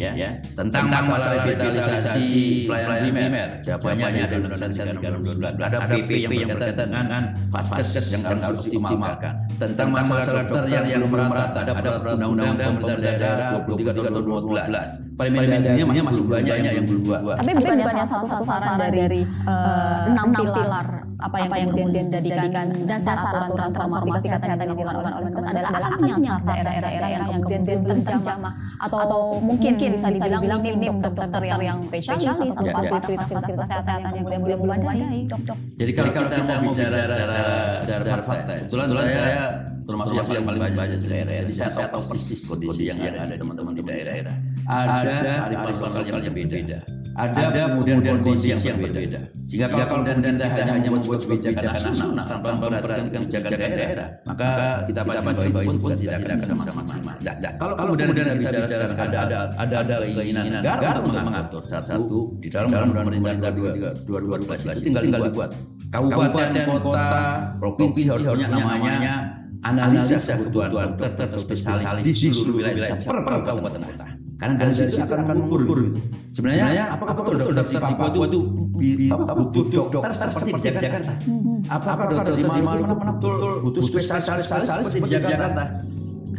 ya, 0.00 0.12
ya. 0.16 0.30
tentang, 0.56 0.88
tentang 0.88 1.04
masalah 1.12 1.44
revitalisasi 1.44 2.30
pelayanan 2.64 3.12
primer. 3.12 3.48
jawabannya 3.60 4.04
ada 4.08 4.36
2012 4.40 5.60
ada 5.60 5.78
PP 5.84 6.10
yang 6.24 6.48
berkaitan 6.48 6.88
dengan 6.88 7.22
vaskes 7.52 8.06
yang 8.16 8.22
harus 8.24 8.64
dioptimalkan. 8.64 9.34
tentang 9.60 9.88
masalah 9.92 10.24
dokter 10.32 10.64
yang 10.72 11.04
belum 11.04 11.28
merata 11.28 11.60
ada 11.68 11.90
Undang-Undang 12.16 12.72
pemerintah 12.80 12.96
daerah 13.20 13.48
23 13.68 13.92
tahun 13.92 14.12
2012 14.24 15.10
Permendagnya 15.20 15.84
masih, 15.84 16.00
masih 16.00 16.22
banyak 16.24 16.56
yang 16.64 16.86
belum 16.88 17.02
buat. 17.04 17.36
Tapi 17.44 17.52
bukannya 17.60 17.84
satu-satu 18.08 18.40
sasaran 18.40 18.88
dari 18.88 19.20
enam 20.08 20.28
pilar 20.32 21.10
apa 21.20 21.36
yang, 21.36 21.50
apa 21.52 21.56
yang 21.60 21.70
kemudian 21.76 22.06
dijadikan 22.08 22.66
dasar 22.88 23.16
aturan 23.20 23.52
transformasi 23.52 24.08
kesehatan 24.32 24.72
yang 24.72 24.78
dilakukan 24.80 25.12
oleh 25.12 25.28
Menkes 25.28 25.46
adalah 25.46 25.70
akan 25.76 25.98
menyasar 26.00 26.56
daerah-daerah 26.56 27.08
yang 27.12 27.40
kemudian 27.44 27.62
belum 27.84 28.00
terjamah 28.00 28.52
atau, 28.80 28.98
atau 29.04 29.20
mungkin 29.44 29.76
bisa 29.92 30.06
dibilang 30.10 30.42
minim 30.62 30.78
dokter-dokter 31.00 31.42
yang 31.46 31.78
spesialis 31.82 32.54
atau 32.54 32.82
fasilitas-fasilitas 32.86 33.68
kesehatan 33.68 34.12
yang 34.14 34.24
kemudian 34.24 34.42
belum 34.42 34.58
memadai 34.64 35.20
dok-dok. 35.26 35.58
Jadi 35.78 35.90
kalau 35.94 36.10
kita 36.14 36.36
mau 36.46 36.60
bicara 36.70 36.98
secara 37.04 37.46
secara 37.70 38.22
fakta, 38.24 38.52
itulah 38.64 38.86
saya 39.06 39.42
termasuk 39.84 40.14
yang 40.30 40.46
paling 40.46 40.60
banyak 40.62 40.78
banyak 40.78 40.98
di 41.02 41.08
daerah. 41.10 41.34
Jadi 41.42 41.52
saya 41.52 41.88
tahu 41.90 42.02
persis 42.14 42.40
kondisi 42.46 42.82
yang 42.86 42.98
ada 43.02 43.26
di 43.26 43.36
teman-teman 43.38 43.72
di 43.74 43.82
daerah. 43.82 44.36
Ada 44.70 45.50
arifan 45.50 45.90
lokal 45.90 46.20
yang 46.22 46.36
beda 46.36 46.99
ada, 47.20 47.52
ada 47.52 47.60
kemudian 47.76 47.98
kondisi 48.00 48.56
yang 48.56 48.80
berbeda. 48.80 49.20
Sehingga 49.50 49.66
kalau 49.68 50.02
dan 50.06 50.22
dan 50.22 50.38
hanya 50.40 50.88
membuat 50.88 51.20
kebijakan 51.26 51.64
nasional 51.74 52.24
tanpa 52.24 52.48
memperhatikan 52.56 53.20
kebijakan 53.26 53.50
daerah, 53.58 54.08
maka 54.24 54.48
kita 54.88 55.00
pasti 55.04 55.48
baik 55.50 55.68
pun 55.76 55.90
tidak 55.98 56.14
akan 56.22 56.36
bisa 56.40 56.52
maksimal. 56.56 57.14
Kalau 57.60 57.74
kemudian 57.76 58.08
kita 58.14 58.32
bicara 58.40 58.86
sekarang 58.88 59.10
ada 59.10 59.18
ada 59.20 59.38
ada 59.58 59.76
ada 59.84 59.94
keinginan 60.06 60.44
negara 60.48 60.98
untuk 61.02 61.22
mengatur 61.26 61.62
satu 61.68 62.20
di 62.40 62.48
dalam 62.48 62.68
pemerintahan 62.72 63.52
dua 63.52 63.92
dua 64.06 64.38
belas 64.40 64.60
itu 64.64 64.88
tinggal 64.88 65.02
tinggal 65.04 65.22
dibuat. 65.28 65.50
Kabupaten, 65.90 66.54
kota, 66.70 67.06
provinsi 67.58 68.02
harus 68.06 68.22
punya 68.22 68.46
namanya 68.46 69.14
analisa 69.66 70.16
kebutuhan 70.38 70.70
dokter 70.94 71.28
spesialis 71.34 72.06
di 72.06 72.12
seluruh 72.14 72.62
wilayah 72.62 72.94
per 72.94 73.18
kabupaten 73.42 73.82
kota. 73.82 74.09
Karena 74.40 74.56
dari 74.56 74.72
situ 74.72 74.96
akan 74.96 75.18
akan 75.28 75.36
mengukur 75.36 75.60
gitu. 75.84 76.00
Sebenarnya 76.32 76.96
apakah 76.96 77.14
betul 77.20 77.34
dokter 77.44 77.64
di 77.68 77.76
Papua 77.76 78.24
itu 78.24 78.38
butuh 79.52 79.64
dokter 79.92 80.12
seperti 80.16 80.50
di 80.56 80.62
Jakarta? 80.64 81.12
Apakah 81.68 82.04
dokter 82.08 82.32
di 82.40 82.44
Maluku 82.48 82.94
betul 82.96 83.34
butuh 83.68 83.82
spesialis 83.84 84.48
spesialis 84.48 84.88
seperti 84.88 84.98
di 85.04 85.10
Jakarta? 85.12 85.64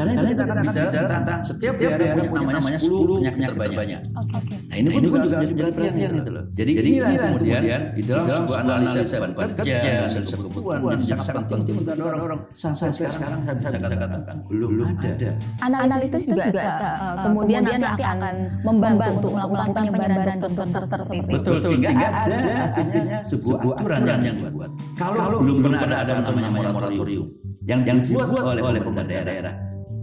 Karena, 0.02 0.18
Karena 0.18 0.30
kita 0.34 0.42
akan 0.42 0.64
bicara 0.66 0.90
tentang, 0.90 1.22
tentang 1.22 1.40
setiap 1.46 1.74
daerah 1.78 2.06
punya 2.10 2.42
namanya, 2.42 2.58
namanya 2.58 2.80
10 2.82 3.22
penyakit 3.22 3.44
terbanyak. 3.54 4.02
Okay. 4.02 4.58
Nah 4.66 4.76
ini 4.82 4.88
pun 4.90 5.02
juga 5.06 5.18
harus 5.22 5.32
jadi 5.38 5.54
perhatian 5.54 6.10
gitu 6.18 6.32
loh. 6.34 6.44
Jadi 6.58 6.72
inilah 6.74 7.10
kemudian 7.22 7.62
di 7.94 8.02
dalam 8.02 8.26
sebuah 8.26 8.60
analisa 8.66 9.18
beban 9.22 9.50
kerja, 9.54 9.76
analisa 9.78 10.36
kebutuhan, 10.42 10.80
jadi 10.82 11.04
sangat 11.22 11.46
penting 11.46 11.76
untuk 11.78 11.96
dorong-dorong. 12.02 12.42
Sampai 12.50 12.90
sekarang 12.90 13.40
saya 13.46 13.56
bisa 13.62 13.78
katakan 13.78 14.38
belum 14.50 14.72
ada. 14.98 15.30
Analisis 15.62 16.24
juga 16.26 16.50
kemudian 17.22 17.62
nanti 17.62 18.02
akan 18.02 18.36
membantu 18.66 19.10
untuk 19.22 19.32
melakukan 19.38 19.86
penyebaran 19.86 20.38
dokter 20.42 20.82
seperti 20.90 21.14
itu. 21.22 21.30
Betul, 21.38 21.58
sehingga 21.62 22.10
ada 22.10 22.38
artinya 22.74 23.20
sebuah 23.30 23.58
aturan 23.78 24.02
yang 24.26 24.38
dibuat. 24.50 24.72
Kalau 24.98 25.38
belum 25.46 25.58
pernah 25.62 25.98
ada 26.02 26.14
namanya 26.26 26.50
moratorium 26.74 27.30
yang 27.70 27.86
dibuat 27.86 28.34
oleh 28.34 28.82
pemerintah 28.82 29.06
daerah 29.06 29.54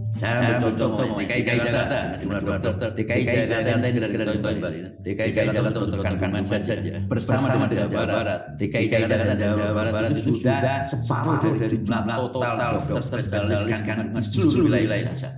saya 0.09 0.57
ambil 0.57 0.73
contoh 0.73 1.05
DKI 1.15 1.41
Jakarta, 1.45 1.99
jumlah 2.17 2.41
dokter 2.59 2.89
DKI 2.97 3.21
Jakarta 3.23 3.69
ini 3.77 3.99
sekedar 4.01 4.27
contoh 4.33 4.51
Bali. 4.57 4.79
DKI 5.05 5.31
Jakarta 5.31 5.77
untuk 5.85 5.99
kandungan 6.01 6.43
saja 6.49 6.73
bersama 7.05 7.65
dengan 7.69 7.87
Jawa 7.87 8.05
Barat. 8.09 8.41
DKI 8.57 8.85
Jakarta 8.89 9.23
dan 9.31 9.37
Jawa 9.37 9.71
Barat 9.71 9.93
itu 10.11 10.21
sudah 10.33 10.81
separuh 10.83 11.55
dari 11.55 11.77
jumlah 11.77 12.01
total 12.09 12.53
dokter 12.89 13.19
spesialis 13.21 13.81
kandungan 13.85 14.23
seluruh 14.23 14.81
wilayah 14.81 15.05
saja. 15.13 15.29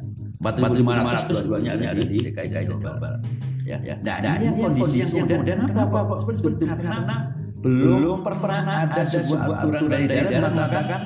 4.500 0.41 1.29
dua-duanya 1.29 1.93
ada 1.93 2.01
di 2.01 2.17
DKI 2.17 2.47
dan 2.49 2.63
Jawa 2.65 2.95
Barat. 2.97 3.21
Ya, 3.61 3.77
ya. 3.85 3.95
Nah, 4.01 4.17
nah 4.25 4.33
ini 4.41 4.57
kondisi 4.57 5.05
yang 5.05 5.29
kemudian 5.29 5.57
kenapa 5.69 5.97
kok 6.01 6.19
seperti 6.25 6.41
itu? 6.49 6.65
Karena 6.81 7.17
belum 7.61 8.25
pernah 8.25 8.61
ada 8.65 9.03
sebuah 9.05 9.41
aturan 9.61 9.83
dari 9.85 10.05
daerah 10.09 10.49
mengatakan 10.49 11.01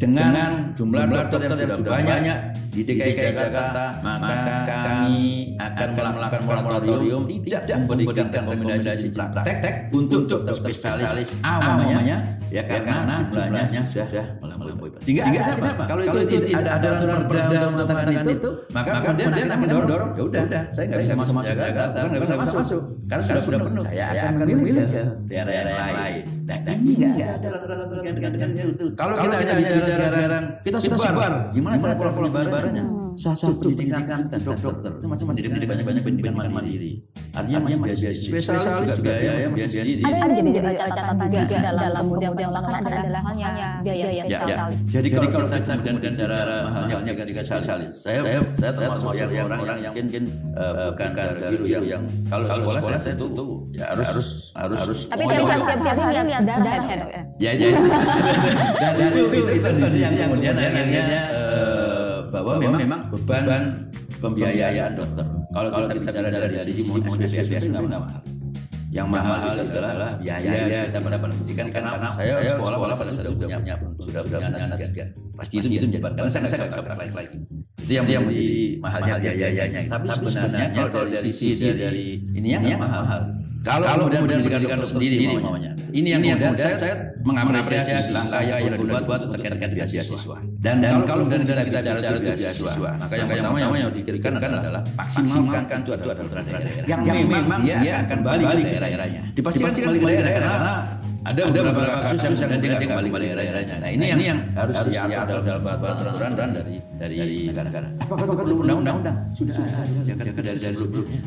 dengan 0.00 0.72
jumlah 0.74 1.04
dokter 1.06 1.38
yang 1.44 1.54
sudah 1.60 1.78
banyak 1.84 2.38
di 2.74 2.82
DKI 2.82 3.14
Jakarta, 3.14 4.02
maka 4.02 4.66
kami 4.66 5.54
akan 5.54 5.88
melakukan 5.94 6.42
moratorium 6.42 7.22
tidak 7.46 7.62
memberikan 7.86 8.26
rekomendasi 8.34 9.14
praktek 9.14 9.94
untuk 9.94 10.26
dokter 10.26 10.54
spesialis 10.58 11.38
A 11.46 11.62
namanya, 11.62 12.34
ya 12.50 12.66
karena 12.66 13.22
jumlahnya 13.30 13.80
sudah 13.86 14.26
melampaui. 14.42 14.90
Sehingga 15.06 15.22
ada 15.30 15.54
kenapa? 15.54 15.82
Kalau 15.86 16.02
itu 16.02 16.36
ada 16.50 16.70
ada 16.82 16.88
aturan 16.98 17.20
perda 17.30 17.58
untuk 17.70 17.86
mengatakan 17.86 18.26
itu, 18.26 18.50
maka 18.74 18.90
kemudian 19.06 19.30
akan 19.30 19.58
mendorong, 19.62 20.10
ya 20.18 20.22
udah, 20.26 20.42
saya 20.74 20.84
nggak 20.90 21.00
bisa 21.06 21.14
masuk 21.14 21.34
Jakarta, 21.46 21.98
nggak 22.10 22.22
bisa 22.26 22.34
masuk, 22.34 22.82
karena 23.06 23.22
sudah 23.22 23.42
sudah 23.42 23.60
penuh. 23.62 23.82
Saya 23.86 24.04
akan 24.34 24.46
memilih 24.50 24.86
ke 24.90 25.02
daerah-daerah 25.30 25.70
yang 25.70 25.94
lain. 25.94 26.22
Nah, 26.44 26.60
ini 26.76 26.92
nggak 27.00 27.30
ada 27.40 27.48
aturan-aturan 27.56 28.02
dengan 28.04 28.50
itu. 28.52 28.84
Kalau 28.98 29.14
kita 29.16 29.34
hanya 29.40 29.54
bicara 29.56 30.08
sekarang, 30.12 30.44
kita 30.60 30.78
sebar, 30.82 31.32
gimana 31.56 31.76
pola-pola 31.80 32.28
penyebarannya? 32.70 33.04
satu 33.14 33.54
pendidikan 33.62 34.26
kita 34.26 34.38
dokter. 34.42 34.92
itu 34.98 35.06
macam-macam. 35.06 35.42
Jadi 35.54 35.66
banyak 35.66 35.84
banyak 35.86 36.02
pendidikan 36.02 36.34
mandiri. 36.34 36.92
artinya 37.34 37.66
masih 37.66 37.78
biasa 37.82 38.46
spesialis 38.46 38.90
juga 38.94 39.14
ya 39.18 39.50
biasa 39.50 39.74
ada 39.82 40.34
yang 40.38 40.46
jadi 40.54 40.70
catatan 40.70 41.16
juga 41.34 41.56
dalam 41.66 42.02
kemudian 42.06 42.30
melakukan 42.30 42.74
adalah 42.78 43.22
halnya 43.26 43.70
biaya 43.82 44.06
spesialis. 44.22 44.82
Jadi 44.90 45.08
kalau 45.10 45.28
kita 45.50 45.74
kemudian 45.74 45.96
bicara 45.98 46.38
mahalnya 46.70 47.12
ketika 47.18 47.42
spesialis. 47.42 47.94
Saya 47.98 48.18
saya 48.22 48.40
saya 48.54 48.70
termasuk 48.78 49.14
yang 49.18 49.50
orang 49.50 49.78
yang 49.82 49.94
mungkin 49.94 50.24
bukan 50.94 51.10
guru 51.42 51.64
yang 51.66 51.84
yang 51.86 52.02
kalau 52.30 52.46
sekolah 52.50 52.98
saya 53.02 53.14
tuh 53.18 53.66
ya 53.74 53.84
harus 53.90 54.06
harus 54.06 54.28
harus 54.54 54.78
harus 54.78 54.98
tapi 55.10 55.22
tiap 55.26 55.42
tiap 55.42 55.78
tiap 55.82 55.98
hari 55.98 56.22
lihat 56.22 56.44
darah 56.46 56.82
ya 57.42 57.50
ya 57.50 57.66
ya 57.66 58.90
dan 58.94 59.10
itu 59.10 59.22
itu 59.26 59.52
kondisi 59.58 59.98
yang 60.06 60.30
kemudian 60.30 60.54
akhirnya 60.54 61.43
bahwa 62.34 62.52
memang, 62.58 62.80
memang 62.82 63.00
beban 63.14 63.62
pembiayaan 64.18 64.90
dokter. 64.98 65.26
Kalau 65.54 65.68
kalau 65.70 65.86
kita 65.86 66.10
bicara 66.10 66.28
dari 66.50 66.58
sisi 66.58 66.82
SPSPS 66.82 67.64
nggak 67.70 67.82
mahal. 67.86 68.22
Yang 68.94 69.08
mahal 69.10 69.58
itu 69.58 69.74
adalah 69.74 70.10
biaya 70.22 70.86
kita 70.86 70.98
mendapat 71.02 71.28
pendidikan 71.34 71.66
karena 71.74 72.10
saya 72.14 72.32
sekolah 72.46 72.78
sekolah 72.78 72.94
pada 72.94 73.10
saat 73.10 73.26
sudah 73.26 73.48
punya 73.58 73.76
sudah 73.98 74.20
punya 74.22 74.46
anak 74.54 74.78
pasti 75.34 75.54
itu 75.58 75.66
itu 75.66 75.86
menjadi 75.90 76.14
karena 76.14 76.30
saya 76.30 76.46
saya 76.46 76.70
nggak 76.70 76.82
bisa 76.82 77.14
lagi. 77.14 77.36
Itu 77.82 77.90
yang 77.90 78.06
yang 78.06 78.22
menjadi 78.26 78.58
mahalnya 78.82 79.14
biayanya. 79.18 79.80
Tapi 79.90 80.06
sebenarnya 80.10 80.66
kalau 80.90 81.06
dari 81.10 81.30
sisi 81.34 81.70
dari 81.74 82.06
ini 82.34 82.48
yang 82.54 82.82
mahal. 82.82 83.43
Kalau 83.64 84.04
kemudian 84.12 84.28
pendidikan 84.28 84.60
dokter 84.60 84.84
sendiri 84.84 85.40
maunya. 85.40 85.72
Ini 85.94 86.08
yang 86.18 86.20
kemudian 86.20 86.52
saya, 86.58 86.76
saya 86.76 86.94
mengapresiasi 87.24 88.12
langkah 88.12 88.42
yang 88.44 88.60
sudah 88.60 88.78
dibuat 88.82 89.02
buat 89.08 89.20
terkait 89.40 89.72
beasiswa. 89.72 90.36
Dan, 90.60 90.84
dan 90.84 91.00
kalau 91.08 91.24
kemudian 91.24 91.48
kita 91.48 91.62
bicara 91.64 91.96
bicara 91.96 92.18
beasiswa, 92.20 92.90
maka 93.00 93.14
yang 93.16 93.28
pertama 93.30 93.56
yang 93.56 93.72
yang 93.72 93.88
dipikirkan 93.88 94.36
adalah 94.36 94.82
maksimalkan 94.92 95.78
itu 95.80 95.90
adalah 95.96 96.14
putra 96.18 96.40
daerah 96.44 96.84
yang 96.84 97.00
memang 97.08 97.60
dia 97.64 97.94
akan 98.04 98.18
balik 98.20 98.44
ke 98.44 98.54
daerah-daerahnya. 98.68 99.22
Dipastikan 99.32 99.70
kembali 99.72 99.96
ke 99.96 100.06
daerah 100.12 100.32
karena 100.52 100.74
ada 101.24 101.40
beberapa 101.48 101.82
kasus 102.04 102.20
yang 102.20 102.50
kemudian 102.52 102.72
dia 102.76 102.88
kembali 102.92 103.08
ke 103.08 103.18
daerahnya. 103.40 103.76
Nah 103.80 103.88
ini 103.88 104.04
yang, 104.04 104.18
ini 104.20 104.26
yang 104.28 104.40
harus 104.52 104.76
diatur 104.84 105.40
dalam 105.40 105.62
peraturan 105.64 106.32
dari 106.36 106.76
dari 107.00 107.16
negara-negara. 107.48 107.88
Apakah 108.04 108.44
perlu 108.44 108.54
undang-undang? 108.60 109.16
Sudah 109.32 109.56
ada 109.56 110.52
dari 110.60 110.76
sebelumnya. 110.76 111.22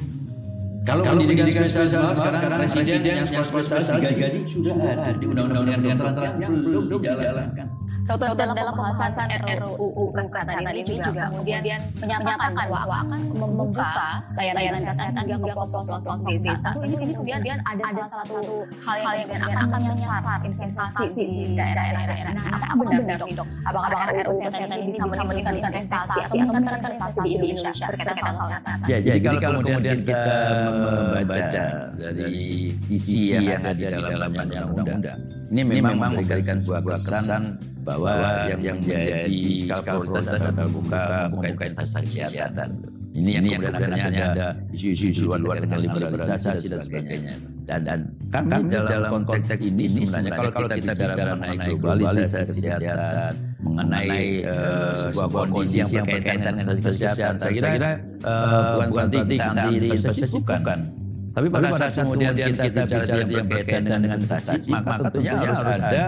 Kalau 0.87 1.03
pendidikan 1.03 1.51
spesialis 1.51 1.91
sekarang, 1.91 2.63
presiden 2.63 3.27
yang 3.27 3.27
spesialis 3.27 3.91
digaji 3.91 4.39
sudah 4.47 4.75
ada. 4.79 5.11
di 5.19 5.25
undang-undang 5.27 5.83
yang 6.39 6.53
belum 6.63 6.83
dijalankan. 6.87 7.67
Dokter 8.07 8.31
dalam 8.39 8.71
pembahasan 8.71 9.27
RUU 9.59 10.15
Kesehatan 10.15 10.63
ini 10.71 10.95
juga 10.95 11.27
kemudian 11.27 11.59
menyatakan 11.99 12.55
bahwa 12.55 13.03
akan 13.03 13.21
membuka 13.35 14.23
layanan 14.39 14.79
kesehatan 14.79 15.27
hingga 15.27 15.35
ke 15.43 15.51
pelosok 15.51 16.15
desa. 16.39 16.71
Ini 16.79 16.95
kemudian 17.11 17.59
ada 17.67 17.83
salah 17.91 18.07
satu 18.07 18.63
hal 18.87 18.97
yang 19.27 19.59
akan 19.59 19.79
menyasar 19.91 20.39
investasi 20.47 21.23
di 21.27 21.59
daerah-daerah. 21.59 22.31
Nah, 22.31 22.43
apa 22.71 22.83
benar 22.87 23.19
nih 23.27 23.35
dok? 23.35 23.47
Apakah 23.67 24.07
RUU 24.15 24.39
Kesehatan 24.39 24.79
bisa 24.87 25.03
meningkatkan 25.27 25.71
investasi 25.75 26.17
atau 26.23 26.35
meningkatkan 26.39 26.79
investasi 26.79 27.19
di 27.27 27.31
Indonesia 27.51 27.85
berkaitan 27.91 28.33
soal 28.33 28.49
kesehatan? 28.55 28.87
Ya, 28.87 28.97
jadi 29.03 29.35
kalau 29.35 29.59
kemudian 29.59 29.99
kita 30.07 30.39
membaca 30.71 31.65
dari 31.91 32.71
isi 32.87 33.35
yang 33.35 33.59
ada 33.59 33.75
di 33.75 33.83
dalamnya 33.83 34.63
undang-undang, 34.63 35.19
ini 35.51 35.61
memang 35.67 36.15
memberikan 36.15 36.63
sebuah 36.63 36.81
kesan 36.87 37.59
bahwa 37.87 38.11
yang, 38.51 38.59
yang 38.59 38.77
menjadi 38.83 39.39
skala 39.63 40.03
prioritas 40.03 40.25
adalah 40.27 40.67
buka 40.67 41.01
buka 41.31 41.47
investasi 41.55 42.19
kesehatan. 42.19 42.69
Ini 43.17 43.49
yang 43.49 43.61
kemudian 43.63 43.91
akhirnya 43.95 44.25
ada 44.35 44.47
isu-isu 44.75 45.25
luar 45.25 45.39
luar 45.41 45.57
dengan 45.63 45.79
liberalisasi 45.81 46.67
dan 46.69 46.79
sebagainya. 46.83 47.33
Dan 47.67 47.79
dan 47.83 47.99
kami 48.29 48.69
dalam 48.69 49.25
konteks 49.25 49.59
ini 49.63 49.89
sebenarnya 49.89 50.31
kalau 50.53 50.69
kita 50.69 50.75
bicara 50.83 51.33
mengenai 51.33 51.73
globalisasi 51.79 52.59
kesehatan, 52.61 53.33
mengenai 53.63 54.45
sebuah 54.99 55.47
kondisi 55.49 55.95
yang 55.97 56.05
berkaitan 56.05 56.53
dengan 56.59 56.75
kesehatan, 56.77 57.33
saya 57.39 57.51
kira 57.55 57.91
bukan 58.85 59.07
titik 59.09 59.39
anti 59.41 59.73
investasi 59.79 60.37
bukan. 60.43 60.79
Tapi 61.37 61.47
pada 61.53 61.69
saat 61.77 61.93
kemudian 62.01 62.33
kita 62.33 62.63
bicara 62.69 63.05
yang 63.25 63.45
berkaitan 63.49 63.81
dengan 63.85 64.01
investasi, 64.13 64.69
maka 64.73 64.93
tentunya 65.09 65.33
harus 65.37 65.59
ada 65.65 66.05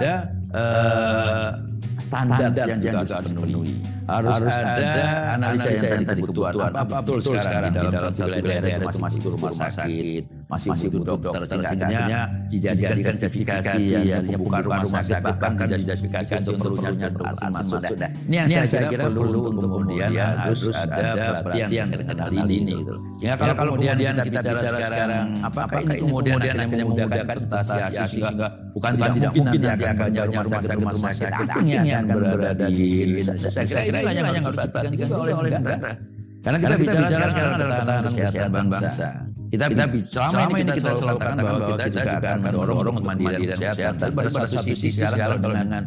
standar, 2.00 2.39
yang 2.56 2.79
juga 2.79 2.98
harus 3.06 3.32
dipenuhi. 3.32 3.99
Harus, 4.09 4.41
harus 4.41 4.57
ada 4.57 5.05
analisa 5.37 5.69
yang 5.69 6.01
tadi 6.01 6.21
kebutuhan 6.25 6.53
apa, 6.57 6.81
apa 6.81 6.97
betul 7.05 7.37
sekarang, 7.37 7.71
di 7.71 7.77
dalam 7.77 8.13
satu 8.17 8.25
daerah 8.41 8.69
itu 8.73 8.99
masih 8.99 9.19
butuh 9.21 9.33
rumah 9.37 9.51
sakit, 9.53 10.23
masih, 10.49 10.69
masih 10.73 10.87
butuh 10.89 11.05
dokter, 11.13 11.41
sehingga 11.45 11.69
akhirnya 11.69 12.21
dijadikan 12.49 12.97
justifikasi 13.05 13.81
yang 14.01 14.41
bukan 14.41 14.61
rumah 14.65 14.81
sakit, 14.89 15.21
bahkan 15.37 15.67
dijustifikasi 15.69 16.31
untuk 16.41 16.73
perlunya 16.73 17.07
dokter 17.13 17.47
masuk. 17.53 17.79
Ini 18.25 18.35
yang 18.49 18.65
saya 18.65 18.89
kira 18.89 19.05
perlu 19.13 19.39
untuk 19.45 19.61
kemudian 19.61 20.09
harus 20.17 20.73
ada 20.73 21.45
perhatian 21.45 21.87
dengan 21.93 22.15
hal 22.17 22.49
ini. 22.49 22.77
Ya 23.21 23.33
kalau 23.37 23.77
kemudian 23.77 23.95
kita 23.99 24.39
bicara 24.41 24.79
sekarang, 24.81 25.25
apakah 25.45 25.79
ini 25.85 25.95
kemudian 26.01 26.35
akhirnya 26.41 26.85
memudahkan 26.87 27.17
investasi 27.29 28.03
sehingga 28.09 28.47
bukan 28.73 28.91
tidak 28.97 29.31
mungkin 29.37 29.59
nanti 29.61 29.85
akan 29.85 30.07
jauh 30.09 30.31
rumah 30.33 30.61
sakit 30.63 30.77
rumah 30.79 30.95
sakit 30.97 31.31
asing 31.45 31.67
yang 31.85 32.09
akan 32.09 32.17
berada 32.17 32.67
di 32.73 32.87
Indonesia. 33.05 33.49
Saya 33.49 33.65
kira 33.85 33.99
ini 34.03 34.15
yang 34.15 34.27
harus 34.29 34.46
diperhatikan 34.48 34.91
juga 34.96 35.15
oleh 35.20 35.51
negara. 35.60 35.91
Karena 36.39 36.56
kita, 36.56 36.75
kita 36.79 36.91
bicara 37.03 37.27
sekarang 37.36 37.53
adalah 37.60 37.75
ketahanan 37.84 38.08
kesehatan 38.08 38.50
bangsa. 38.50 39.08
Kita, 39.50 39.65
kita 39.65 39.86
selama 40.06 40.62
ini 40.62 40.72
kita 40.77 40.94
selalu 40.94 41.18
katakan 41.18 41.41
bahwa 41.41 41.60
kita 41.74 41.86
juga 41.89 42.12
akan 42.22 42.38
mendorong 42.46 42.77
untuk 42.94 43.01
mandiri 43.01 43.44
dan 43.50 43.58
kesehatan. 43.58 43.94
Tapi 43.98 44.13
pada 44.13 44.29
satu 44.29 44.62
sisi 44.62 44.88
sekarang 44.94 45.41
kalau 45.41 45.58
dengan 45.58 45.84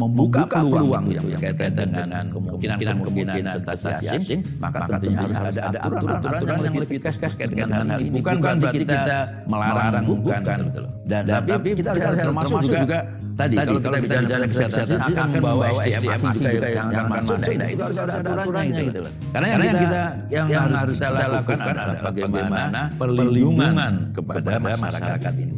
membuka 0.00 0.40
peluang 0.48 1.04
yang 1.12 1.24
berkaitan 1.30 1.72
dengan 1.76 2.24
kemungkinan-kemungkinan 2.32 3.34
investasi 3.44 4.08
asing, 4.08 4.40
maka 4.56 4.88
tentunya 4.88 5.18
harus 5.20 5.36
ada 5.60 5.78
aturan-aturan 5.84 6.40
yang 6.42 6.76
lebih 6.80 6.98
tegas 6.98 7.16
terkait 7.20 7.50
dengan 7.52 7.86
hal 7.86 8.00
ini. 8.00 8.18
Bukan 8.18 8.34
berarti 8.40 8.78
kita 8.82 9.46
melarang, 9.46 10.04
bukan. 10.08 10.40
Dan 11.04 11.22
tapi 11.28 11.70
kita 11.76 11.92
harus 11.92 12.18
termasuk 12.18 12.58
juga 12.66 12.98
tadi, 13.36 13.54
tadi 13.54 13.74
kalau 13.78 13.98
kita 14.00 14.14
bicara 14.24 14.44
kesehatan 14.48 14.98
akan 15.04 15.28
membawa 15.36 15.64
SDM 15.84 16.20
juga 16.32 16.68
yang 16.72 16.86
akan 16.88 17.04
masuk. 17.12 17.36
Nah 17.36 17.68
itu 17.68 17.82
harus 17.84 17.98
ada 18.00 18.14
aturannya 18.16 18.80
gitu 18.88 19.00
loh. 19.04 19.12
Karena 19.32 19.46
yang 19.46 19.76
kita 19.76 20.02
yang 20.32 20.46
harus 20.72 20.96
kita 20.96 21.08
lakukan 21.12 21.58
adalah 21.60 21.94
bagaimana 22.00 22.80
perlindungan 22.96 23.94
kepada 24.16 24.52
masyarakat 24.58 25.34
ini. 25.36 25.54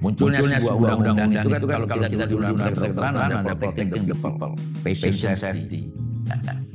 munculnya 0.00 0.40
sebuah 0.40 0.96
undang-undang 0.96 1.44
itu 1.44 1.48
kan 1.52 1.60
kalau 1.60 1.86
kita 1.92 2.08
kita 2.08 2.24
di 2.24 2.34
undang-undang 2.40 2.72
kedokteran 2.72 3.12
ada 3.20 3.52
protecting 3.52 4.04
the 4.08 4.16
people. 4.16 4.52
patient 4.80 5.36
safety. 5.36 5.92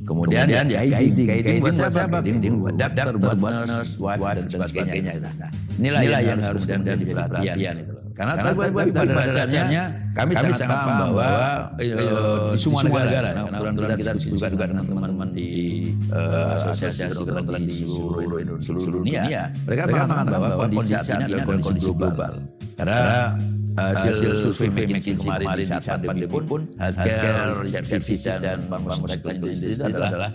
Kemudian 0.06 0.46
ya 0.46 0.62
guiding, 0.62 1.26
guiding 1.26 1.58
buat 1.58 1.74
siapa? 1.74 2.22
Guiding 2.22 2.62
buat 2.62 2.78
dokter, 2.78 3.10
buat 3.18 3.38
nurse, 3.42 3.98
wife 3.98 4.22
dan 4.22 4.46
sebagainya. 4.46 5.18
Nah, 5.18 5.50
inilah 5.82 6.22
yang 6.22 6.38
harus 6.38 6.62
dan 6.62 6.86
jadi 6.86 7.02
perhatian. 7.02 7.76
Karena, 8.16 8.32
Karena 8.32 8.52
tadi 8.56 8.90
pada 8.96 9.12
dasarnya 9.28 9.82
kami, 10.16 10.32
kami 10.40 10.52
sangat 10.56 10.78
paham 10.80 10.96
bahwa 11.12 11.28
uh, 11.76 12.48
di 12.48 12.56
semua 12.56 12.80
negara, 12.88 13.28
nah, 13.36 13.44
kebetulan 13.44 13.96
kita 14.00 14.12
juga 14.16 14.46
juga 14.48 14.64
dengan 14.72 14.84
teman-teman 14.88 15.28
di 15.36 15.50
uh, 16.16 16.56
asosiasi 16.56 17.12
kedokteran 17.12 17.60
di 17.68 17.74
seluruh, 17.84 18.56
seluruh 18.64 19.04
dunia, 19.04 19.52
mereka 19.68 19.82
mengatakan 19.84 20.26
bahwa 20.32 20.48
kondisi 20.64 20.92
saat 20.96 21.12
ini 21.12 21.24
adalah 21.28 21.44
kondisi 21.44 21.90
global. 21.92 22.32
Karena 22.80 23.36
hasil 23.76 24.32
survei 24.56 24.88
McKinsey 24.88 25.20
kemarin 25.20 25.46
di 25.52 25.64
saat 25.68 26.00
pandemi 26.00 26.40
pun 26.40 26.60
healthcare 26.80 27.68
services 27.68 28.40
dan 28.40 28.64
pharmaceutical 28.72 29.36
industry 29.36 29.76
itu 29.76 29.84
adalah 29.84 30.32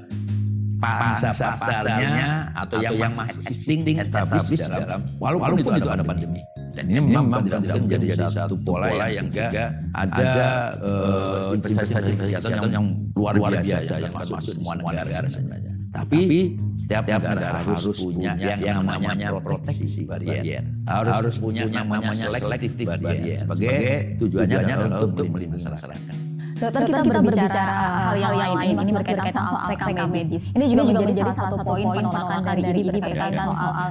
pangsa 0.78 1.34
pasarnya 1.34 2.54
atau 2.54 2.78
yang 2.78 3.10
masih 3.18 3.42
existing 3.42 3.98
established 3.98 4.70
dalam 4.70 5.02
walaupun 5.18 5.74
itu 5.82 5.90
ada 5.90 6.06
pandemi. 6.06 6.46
Dan 6.72 6.86
ini 6.88 7.00
memang 7.04 7.44
tidak 7.44 7.60
mungkin 7.68 8.00
menjadi 8.00 8.28
satu 8.32 8.56
pola 8.64 8.88
yang 9.12 9.28
juga 9.28 9.76
ada 9.92 10.32
uh, 10.80 11.52
investasi 11.56 12.12
kesehatan 12.16 12.72
yang 12.72 12.86
luar 13.12 13.36
biasa 13.38 13.94
yang 14.00 14.14
masuk 14.16 14.40
semua 14.42 14.74
negara 14.80 15.28
sebenarnya. 15.28 15.74
Tapi 15.92 16.56
setiap, 16.72 17.04
setiap 17.04 17.20
negara 17.20 17.68
harus 17.68 18.00
punya 18.00 18.32
yang, 18.40 18.60
yang 18.64 18.80
namanya 18.88 19.36
proteksi 19.44 20.08
barrier. 20.08 20.64
Harus, 20.88 21.14
harus 21.20 21.36
punya 21.44 21.68
yang 21.68 21.84
namanya 21.84 22.16
selective 22.16 22.80
barrier. 22.80 23.44
Sebagai 23.44 24.16
tujuannya 24.24 24.56
adalah 24.64 25.04
untuk 25.04 25.28
melindungi 25.28 25.68
masyarakat. 25.68 26.31
Dokter 26.62 26.82
kita, 26.86 27.02
kita 27.02 27.10
berbicara 27.10 27.66
hal 28.06 28.16
yang 28.22 28.54
lain 28.54 28.76
ini 28.86 28.92
berkaitan 28.94 29.34
soal 29.34 29.66
rekam 29.66 30.10
medis. 30.14 30.54
Ini 30.54 30.66
juga 30.70 30.82
menjadi 30.94 31.14
salah 31.18 31.36
satu 31.50 31.58
poin 31.66 31.88
penolakan 31.90 32.42
dari 32.54 32.82
ini 32.86 33.00
berkaitan 33.02 33.34
soal 33.50 33.90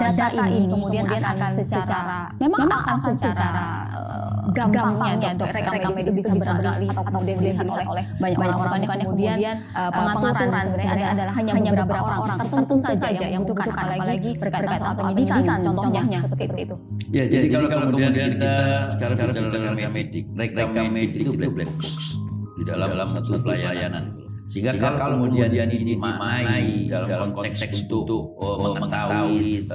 data 0.00 0.26
ini 0.48 0.64
kemudian 0.72 1.04
akan 1.04 1.50
secara 1.52 2.18
memang 2.40 2.64
akan 2.72 2.96
secara 3.12 3.56
gampangnya 4.56 5.36
dok 5.36 5.52
rekam 5.52 5.92
medis 5.92 6.16
bisa 6.16 6.32
beralih 6.32 6.88
atau 6.88 7.04
kemudian 7.04 7.36
dilihat 7.36 7.66
oleh 7.68 8.04
banyak 8.16 8.38
banyak 8.40 8.56
orang 8.56 9.00
kemudian 9.04 9.36
pengaturan 9.74 10.34
sebenarnya 10.64 11.08
adalah 11.12 11.34
hanya 11.36 11.52
beberapa 11.84 12.16
orang 12.16 12.38
tertentu 12.40 12.74
saja 12.80 13.06
yang 13.12 13.44
membutuhkan 13.44 13.76
apalagi 13.76 14.30
berkaitan 14.40 14.78
soal 14.80 14.94
pendidikan 15.12 15.58
contohnya 15.60 16.18
seperti 16.24 16.64
itu. 16.64 16.74
Ya 17.12 17.24
jadi 17.28 17.46
kalau 17.52 17.68
kemudian 17.92 18.12
kita 18.16 18.54
sekarang 18.96 19.16
bicara 19.20 19.68
rekam 19.76 19.92
medik, 19.92 20.24
rekam 20.32 20.88
medik 20.88 21.20
itu 21.20 21.30
black 21.36 21.70
box 21.76 22.05
di 22.56 22.62
dalam, 22.64 22.88
dalam 22.92 23.08
satu 23.12 23.38
pelayanan. 23.44 24.16
Sehingga, 24.46 24.78
Sehingga 24.78 24.94
kalau 24.94 25.26
kemudian 25.26 25.50
dia 25.50 25.66
dimaknai 25.66 26.86
dalam, 26.86 27.08
dalam 27.10 27.28
konteks 27.34 27.90
untuk 27.90 28.38
uh, 28.38 28.78
mengetahui 28.78 29.66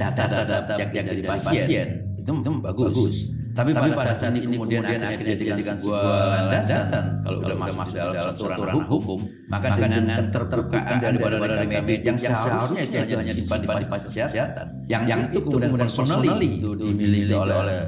data-data 0.00 0.74
uh, 0.74 0.78
yang 0.80 1.06
dari 1.12 1.22
pasien, 1.22 1.88
itu, 2.16 2.32
itu 2.32 2.50
bagus. 2.64 2.88
bagus. 2.88 3.16
Tapi 3.60 3.70
pada 3.76 4.12
saat 4.16 4.32
ini 4.32 4.56
kemudian 4.56 4.80
akhirnya 5.04 5.36
dijadikan 5.36 5.76
sebuah 5.76 6.02
landasan. 6.48 7.04
kalau 7.20 7.38
udah 7.44 7.56
masuk 7.60 7.92
dalam 7.92 8.14
satu 8.32 8.42
ranah 8.48 8.86
hukum, 8.88 9.18
maka 9.52 9.68
dengan 9.76 10.02
keterbukaan 10.32 10.96
daripada 10.98 11.36
rekam 11.44 11.84
yang 11.84 12.16
seharusnya 12.16 12.82
itu 12.88 12.96
hanya 12.96 13.14
disimpan 13.20 13.58
di 13.60 13.66
kesehatan, 14.00 14.66
yang 14.88 15.02
yang 15.04 15.20
itu 15.28 15.38
kemudian 15.44 15.76
personally 15.76 16.48
itu 16.56 16.70
dimiliki 16.72 17.34
oleh 17.36 17.56
oleh 17.60 17.78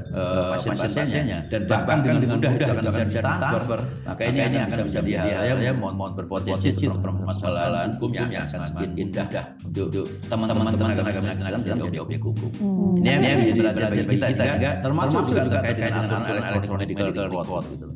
pasien-pasiennya. 0.52 1.38
dan 1.48 1.61
bahkan 1.64 1.96
dengan 2.04 2.37
mudah 2.37 2.52
itu 2.52 2.64
akan 2.68 2.82
bisa 2.92 3.04
ditransfer, 3.08 3.80
maka 4.04 4.22
ini 4.28 4.38
akan 4.44 4.78
bisa 4.85 5.00
bisa 5.00 5.00
dia 5.00 5.56
ya 5.56 5.72
mohon 5.72 5.94
mohon 5.96 6.12
berpotensi 6.12 6.87
permasalahan 6.92 7.96
hukum 7.96 8.11
yang 8.12 8.28
akan 8.28 8.61
semakin 8.68 8.90
indah 9.00 9.26
untuk 9.64 10.06
teman-teman 10.28 10.72
tenaga 10.76 11.02
kesehatan 11.08 11.88
di 11.88 11.98
objek 11.98 12.20
hukum. 12.20 12.50
Ini 13.00 13.08
yang 13.08 13.38
menjadi 13.40 13.61
pelajaran 13.64 13.90
bagi 13.90 14.06
kita 14.20 14.44
juga 14.44 14.70
termasuk 14.82 15.20
juga 15.30 15.42
terkait 15.62 15.79
dengan 15.79 16.03
aturan 16.11 16.42
elektronik 16.42 16.87
medical 16.90 17.27
record 17.31 17.64
gitu. 17.70 17.87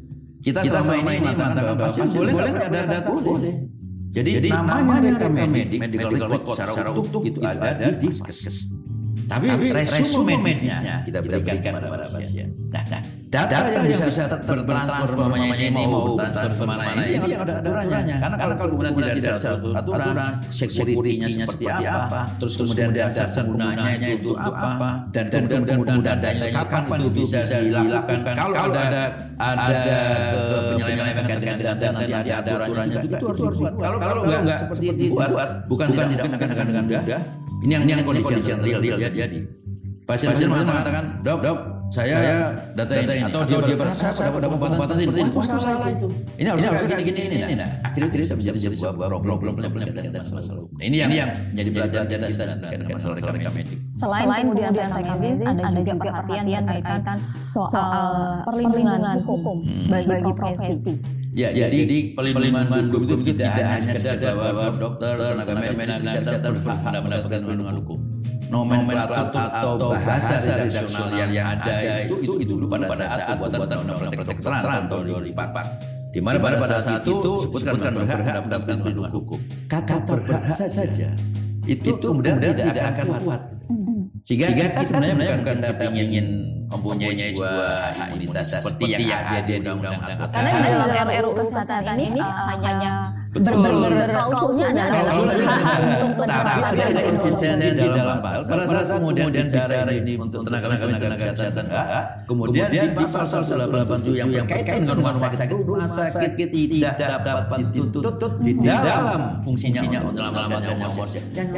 Kita 0.47 0.61
selama 0.63 1.11
ini 1.11 1.29
mengatakan 1.35 1.75
pasien 1.75 2.07
boleh 2.07 2.33
nggak 2.33 2.69
ada 2.71 2.81
data 2.87 3.11
boleh. 3.11 3.55
Jadi, 4.17 4.31
Jadi 4.41 4.49
namanya 4.49 5.13
rekam 5.21 5.51
medik, 5.53 5.81
medical 5.83 6.11
record 6.31 6.57
secara 6.57 6.91
utuh 6.95 7.23
itu 7.27 7.39
ada 7.43 7.69
di 7.77 8.09
Diskes. 8.09 8.76
Tapi, 9.27 9.47
Tapi 9.51 9.67
resume 9.75 10.39
medisnya 10.39 11.03
kita 11.03 11.19
berikan 11.19 11.59
kepada 11.59 12.07
pasien. 12.07 12.55
Nah, 12.71 12.83
nah 12.87 13.01
data, 13.27 13.51
data 13.51 13.69
yang 13.75 13.85
bisa, 13.91 14.05
bisa 14.07 14.23
bertransfer 14.31 15.19
mamanya 15.19 15.51
ini 15.59 15.83
mau 15.83 16.15
transfer 16.15 16.67
mana 16.67 17.03
ini 17.03 17.35
ada 17.35 17.55
aturannya. 17.59 18.17
Karena 18.23 18.37
kalau 18.39 18.55
kemudian 18.71 18.95
tidak 18.95 19.11
ada 19.19 19.41
satu 19.43 19.69
aturan, 19.75 20.15
security-nya 20.49 21.29
seperti 21.43 21.65
apa, 21.67 22.21
terus 22.39 22.55
kemudian 22.55 22.91
dasar 22.95 23.43
gunanya 23.43 23.91
itu 23.99 24.31
apa, 24.39 24.71
dan 25.11 25.25
kemudian 25.27 25.63
kemudian 25.67 26.01
datanya 26.07 26.47
kapan 26.63 26.99
itu 27.03 27.11
bisa 27.11 27.39
dilakukan. 27.43 28.35
Kalau 28.39 28.57
ada 28.63 28.95
ada 29.37 29.81
penyelewengan 30.71 31.15
terkait 31.19 31.39
dengan 31.43 31.59
data 31.59 31.87
nanti 31.91 32.13
ada 32.15 32.33
aturannya 32.63 32.99
itu 33.11 33.25
harus 33.27 33.41
dibuat. 33.43 33.73
Kalau 33.75 33.99
kalau 33.99 34.21
enggak 34.23 34.59
seperti 34.63 34.85
itu 34.95 35.05
bukan 35.67 35.87
tidak 35.91 36.31
akan 36.31 36.67
dengan 36.71 36.85
mudah. 36.87 37.46
Ini 37.65 37.73
yang, 37.73 37.85
yang 37.89 38.01
kondisi 38.05 38.33
yang 38.45 38.61
real, 38.61 38.81
real 38.81 38.99
jadi. 39.01 39.41
Pasien-pasien 40.07 40.47
mengatakan, 40.47 41.19
dok, 41.27 41.39
dok, 41.43 41.59
saya, 41.91 42.15
saya 42.15 42.37
data, 42.75 42.95
data 42.99 43.13
ini, 43.15 43.25
atau, 43.31 43.41
atau 43.47 43.59
dia 43.63 43.77
berasa 43.79 44.07
saya 44.11 44.31
dapat 44.35 44.59
pengobatan 44.59 44.97
ini, 44.99 45.07
wah 45.11 45.27
itu 45.27 45.59
salah 45.59 45.89
itu. 45.91 46.09
Ini 46.39 46.47
harus 46.51 46.63
harus 46.67 46.83
gini 46.83 47.03
gini 47.07 47.21
ini. 47.27 47.55
Nah, 47.55 47.71
akhirnya 47.87 48.09
kita 48.11 48.23
bisa 48.23 48.35
menjadi 48.35 48.59
sebuah 48.75 49.07
problem 49.11 49.39
problem 49.39 49.53
problem 49.55 49.83
dan 49.87 50.23
masalah. 50.27 50.67
Ini 50.83 50.97
yang 51.07 51.11
yang 51.15 51.31
jadi 51.55 51.69
pelajaran 51.71 52.07
kita 52.11 52.25
sebenarnya 52.27 52.79
dengan 52.83 52.95
masalah 52.99 53.17
rekam 53.19 53.53
medik. 53.55 53.79
Selain 53.95 54.43
kemudian 54.47 54.71
rekam 54.75 55.19
medik, 55.23 55.47
ada 55.47 55.81
juga 55.83 55.99
perhatian 56.11 56.45
berkaitan 56.67 57.19
soal 57.47 58.07
perlindungan 58.47 59.19
hukum. 59.23 59.57
bagi 59.87 60.33
profesi. 60.35 60.95
Ya, 61.37 61.53
ya, 61.53 61.69
jadi 61.69 62.17
perlindungan 62.17 62.89
hukum 62.89 63.01
itu 63.05 63.37
tidak 63.37 63.61
hanya 63.61 63.77
sekedar 63.77 64.33
bahwa 64.41 64.73
dokter, 64.73 65.21
tenaga 65.21 65.53
medis, 65.53 66.01
kesehatan 66.01 66.53
mendapatkan 66.65 67.41
perlindungan 67.45 67.75
hukum. 67.85 67.99
Nomenklatur 68.49 69.37
atau 69.37 69.93
bahasa 69.93 70.35
redaksional 70.57 71.29
yang 71.29 71.61
ada 71.61 72.09
itu 72.09 72.25
itu 72.25 72.35
itu 72.41 72.53
dulu 72.57 72.73
pada 72.73 73.05
saat 73.05 73.37
pembuatan 73.37 73.85
undang-undang 73.85 74.15
kedokteran 74.17 74.83
tahun 74.89 75.03
2004. 75.29 76.17
Di 76.17 76.21
mana 76.25 76.37
pada 76.41 76.57
saat 76.73 77.05
itu 77.05 77.13
disebutkan 77.21 77.93
berhak 77.93 78.19
mendapatkan 78.49 78.77
perlindungan 78.81 79.13
hukum. 79.13 79.39
Kata 79.69 79.95
berhak 80.09 80.57
saja 80.57 81.09
itu 81.69 81.91
kemudian 82.01 82.41
tidak 82.41 82.85
akan 82.97 83.07
kuat. 83.21 83.43
Sehingga 84.25 84.49
kita 84.57 84.81
sebenarnya 84.89 85.37
bukan 85.43 85.57
kita 85.61 85.87
ingin 85.93 86.27
mempunyai 86.67 87.15
sebuah 87.15 87.95
hak 87.95 88.09
imunitas 88.19 88.47
seperti 88.59 88.85
yang 88.99 89.23
ada 89.23 89.39
di 89.47 89.53
undang-undang 89.63 89.95
Karena 90.31 90.51
dalam 90.67 91.09
RUU 91.23 91.35
kesehatan 91.39 91.99
ini 91.99 92.23
hanya 92.23 92.93
berklausulnya 93.43 94.67
adalah 94.73 95.15
untuk 96.07 96.27
tapi 96.27 96.81
ada 96.81 97.03
insistensi 97.11 97.69
di 97.75 97.87
dalam 97.87 98.19
pasal. 98.23 98.47
Pada 98.47 98.65
saat 98.67 98.87
kemudian 99.01 99.29
bicara 99.33 99.93
ini 99.93 100.13
untuk 100.17 100.41
tenaga-tenaga 100.47 101.07
kesehatan 101.17 101.65
enggak, 101.67 101.87
kemudian 102.29 102.69
di 102.71 102.89
pasal 102.95 103.43
87 103.43 104.15
yang 104.17 104.29
berkaitan 104.33 104.75
dengan 104.85 104.97
rumah 105.01 105.15
sakit, 105.19 105.49
rumah 105.53 105.89
sakit 105.89 106.49
tidak 106.53 106.95
dapat 106.99 107.61
dituntut 107.73 108.33
di 108.41 108.53
dalam 108.61 109.41
fungsinya 109.43 110.01
untuk 110.07 110.25
menyelamatkan 110.25 110.75
nyawa 110.77 111.05
yang 111.37 111.49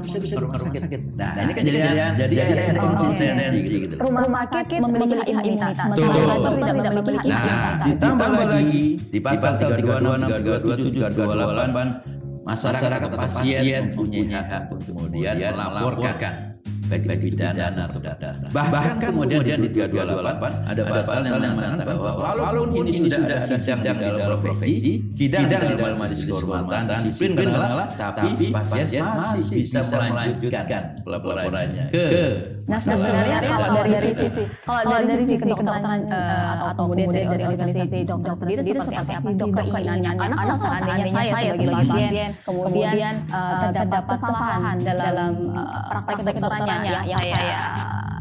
bisa 0.00 0.16
bisa 0.18 0.34
rumah 0.40 0.58
sakit. 0.58 1.00
Nah, 1.16 1.42
ini 1.44 1.52
kan 1.52 1.62
jadi 1.62 1.78
jadi 2.16 2.34
ada 2.40 2.80
insistensi 2.80 3.58
gitu. 3.86 3.94
Rumah 4.00 4.24
sakit 4.30 4.78
memiliki 4.80 5.32
hak 5.32 5.44
imunitas, 5.44 5.76
sementara 5.76 6.24
dokter 6.24 6.52
tidak 6.56 6.92
memiliki 6.96 7.28
hak 7.30 7.44
imunitas. 7.44 7.80
Ditambah 7.90 8.28
lagi 8.30 8.84
di 9.10 9.18
pasal 9.20 9.52
326, 9.76 10.40
327, 10.40 11.19
28 11.26 12.46
masyarakat 12.46 13.00
atau 13.06 13.18
pasien 13.18 13.92
mempunyai 13.92 14.24
hak 14.32 14.62
untuk 14.72 14.94
kemudian 14.96 15.36
melaporkan 15.36 16.59
baik 16.90 17.04
baik 17.06 17.20
pidana 17.30 17.86
atau 17.86 18.00
data. 18.02 18.34
Bahkan 18.50 18.96
kemudian 18.98 19.62
di 19.62 19.70
328 19.70 20.70
ada 20.74 20.82
pasal 20.90 21.22
yang 21.22 21.54
mengatakan 21.54 21.86
bahwa 21.86 22.12
walaupun 22.18 22.82
ini 22.82 22.90
sudah 22.90 23.38
ada 23.38 23.56
sidang 23.56 23.96
di 23.96 24.10
dalam 24.10 24.38
profesi, 24.42 24.98
sidang 25.14 25.46
di 25.46 25.54
dalam 25.54 25.96
majelis 25.96 26.26
kehormatan 26.26 26.82
disiplin 27.06 27.38
katakanlah, 27.38 27.88
tapi 27.94 28.50
pasien 28.50 29.04
masih 29.06 29.62
bisa 29.62 29.80
melanjutkan 29.86 30.82
pelaporannya. 31.06 31.84
ke 31.94 32.06
Nah 32.70 32.78
sebenarnya 32.78 33.38
kalau 33.50 33.82
dari 33.82 34.14
sisi 34.14 34.42
kalau 34.62 35.02
dari 35.02 35.24
sisi 35.26 35.50
kedokteran 35.50 36.00
atau 36.70 36.82
kemudian 36.86 37.10
dari 37.10 37.26
organisasi 37.26 38.06
dokter 38.06 38.30
sendiri 38.34 38.62
seperti 38.62 38.94
apa 38.94 39.12
sih 39.18 39.34
dok 39.34 39.50
keinginannya? 39.58 40.10
Karena 40.14 40.34
kalau 40.38 40.56
seandainya 40.58 41.10
saya 41.10 41.50
sebagai 41.54 41.86
pasien 41.90 42.30
kemudian 42.46 43.14
terdapat 43.30 44.02
kesalahan 44.06 44.76
dalam 44.82 45.32
praktek 45.90 46.34
kedokterannya 46.38 46.78
yang 46.84 47.22
saya 47.22 47.58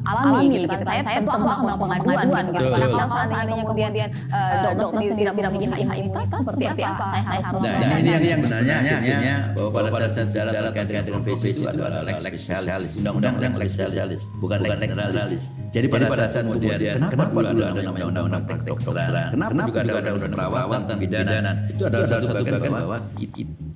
alami 0.09 0.45
gitu 0.49 0.65
kan. 0.65 0.79
saya 0.81 1.01
saya 1.05 1.17
tentu 1.21 1.31
akan 1.45 1.63
melakukan 1.69 1.99
pengaduan 2.01 2.43
gitu. 2.49 2.69
karena 2.71 2.87
kalau 2.89 3.27
seandainya 3.29 3.63
kemudian 3.63 3.91
dokter 3.93 4.85
sendiri 4.89 5.13
tidak 5.21 5.33
tidak 5.37 5.51
memiliki 5.53 5.83
hak 5.85 5.97
imunitas 6.01 6.27
seperti 6.33 6.65
apa 6.83 7.05
saya 7.05 7.23
saya 7.23 7.41
harus 7.45 7.61
nah 7.61 7.97
ini 7.99 8.09
yang 8.09 8.41
sebenarnya 8.41 8.75
akhirnya 8.79 9.35
bahwa 9.53 9.69
pada 9.89 10.07
saat 10.09 10.29
jalan 10.33 10.51
terkait 10.73 11.05
dengan 11.05 11.21
VC 11.21 11.43
itu 11.53 11.63
adalah 11.67 12.01
lex 12.01 12.17
specialis 12.25 12.91
undang-undang 13.01 13.35
lex 13.37 13.51
specialis 13.69 14.21
bukan 14.41 14.57
lex 14.65 14.71
generalis 14.81 15.43
jadi 15.69 15.85
pada 15.85 16.25
saat 16.25 16.45
kemudian 16.47 16.79
kenapa 17.09 17.37
dulu 17.37 17.61
ada 17.61 17.81
namanya 17.85 18.05
undang-undang 18.09 18.43
praktek 18.49 18.73
kedokteran 18.81 19.29
kenapa 19.35 19.61
juga 19.67 19.79
ada 19.83 20.11
undang-undang 20.15 20.49
perawatan 20.49 20.81
dan 20.89 20.97
pidana? 20.99 21.51
Itu 21.69 21.83
adalah 21.85 22.05
salah 22.07 22.23
satu 22.25 22.43
bagian 22.45 22.71
bahwa 22.73 22.97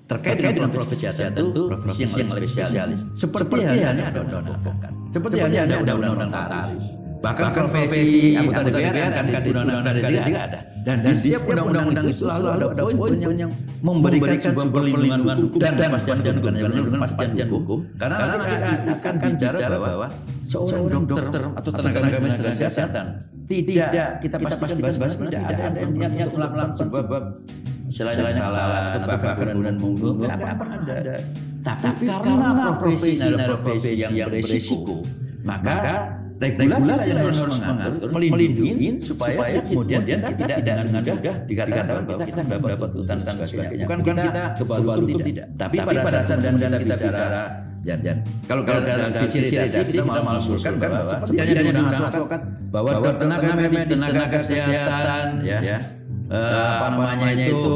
terkait 0.03 0.35
dengan 0.35 0.67
profesi 0.67 1.07
kesehatan 1.07 1.43
itu 1.55 1.61
profesi 1.71 2.01
yang 2.03 2.29
spesialis. 2.29 3.01
seperti 3.15 3.63
halnya 3.63 4.05
ada 4.11 4.19
undang-undang 4.19 4.93
seperti 5.07 5.35
halnya 5.39 5.61
ada 5.63 5.75
undang-undang 5.79 6.29
notaris 6.29 6.99
bahkan 7.23 7.55
profesi 7.55 8.35
anggota 8.35 8.67
DPR 8.67 9.11
kan 9.15 9.25
undang-undang 9.31 9.95
DPR 9.95 10.23
tidak 10.27 10.43
ada. 10.43 10.59
dan 10.83 10.95
di 11.07 11.13
setiap 11.15 11.41
undang-undang 11.47 12.05
itu 12.11 12.27
selalu 12.27 12.47
ada 12.51 12.65
poin-poin 12.75 13.15
yang 13.15 13.51
memberikan 13.79 14.35
sebuah 14.43 14.67
perlindungan 14.75 15.37
hukum 15.47 15.59
dan 15.63 15.73
kepastian 15.79 16.35
hukum. 16.35 16.51
dan 16.51 16.71
kepastian 17.07 17.47
hukum 17.47 17.79
karena 17.95 18.15
nanti 18.19 18.55
akan 18.91 19.13
bicara 19.23 19.77
bahwa 19.79 20.07
seorang 20.43 21.03
dokter 21.07 21.41
atau 21.55 21.69
tenaga 21.71 21.99
medis 22.19 22.39
kesehatan 22.43 23.05
tidak 23.47 24.19
kita 24.19 24.35
pastikan 24.43 24.91
bahwa 24.99 25.15
tidak 25.15 25.43
ada 25.47 25.79
yang 25.79 25.91
niat 25.95 26.29
melakukan 26.35 26.69
sebuah 26.75 27.03
istilahnya 27.93 28.23
kesalahan 28.33 28.97
atau 29.05 29.17
bahkan 29.21 29.45
kemudian 29.53 29.77
membunuh 29.77 30.25
apa 30.25 30.47
apa 30.57 30.65
ada. 30.81 31.15
tapi 31.61 32.03
karena 32.09 32.49
profesi 32.73 33.11
profesi 33.21 33.91
yang 34.01 34.13
berisiko 34.33 35.05
maka 35.45 36.17
regulasi 36.41 37.07
yang 37.13 37.29
harus 37.29 37.57
mengatur 37.61 38.09
melindungi 38.09 38.89
supaya 38.97 39.61
kemudian 39.61 40.01
dia 40.09 40.17
tidak 40.25 40.59
dengan 40.65 40.85
mudah 40.89 41.35
dikatakan 41.45 42.01
bahwa 42.09 42.19
kita 42.25 42.41
tidak 42.41 42.61
dapat 42.65 42.89
hutan 42.97 43.17
dan 43.21 43.35
sebagainya. 43.45 43.85
bukan 43.85 43.99
kita 44.01 44.43
kebal 44.57 44.97
tidak. 45.05 45.45
tapi 45.61 45.75
pada 45.77 46.01
saat 46.09 46.39
dan 46.41 46.53
kita 46.57 46.95
bicara 46.97 47.43
dan 47.83 47.99
dan 47.99 48.17
kalau 48.47 48.63
kalau 48.63 48.81
dalam 48.81 49.11
sisi 49.11 49.59
redaksi 49.59 49.91
kita 49.91 50.07
malah 50.07 50.23
mengusulkan 50.23 50.73
bahwa 50.79 51.03
seperti 51.03 51.35
yang 51.35 51.75
diundang 51.75 52.07
advokat 52.07 52.41
bahwa 52.71 53.11
tenaga 53.19 53.51
medis 53.59 53.83
tenaga 53.91 54.23
kesehatan 54.31 55.27
ya 55.43 55.59
apa 56.31 56.87
namanya 56.93 57.27
itu 57.35 57.73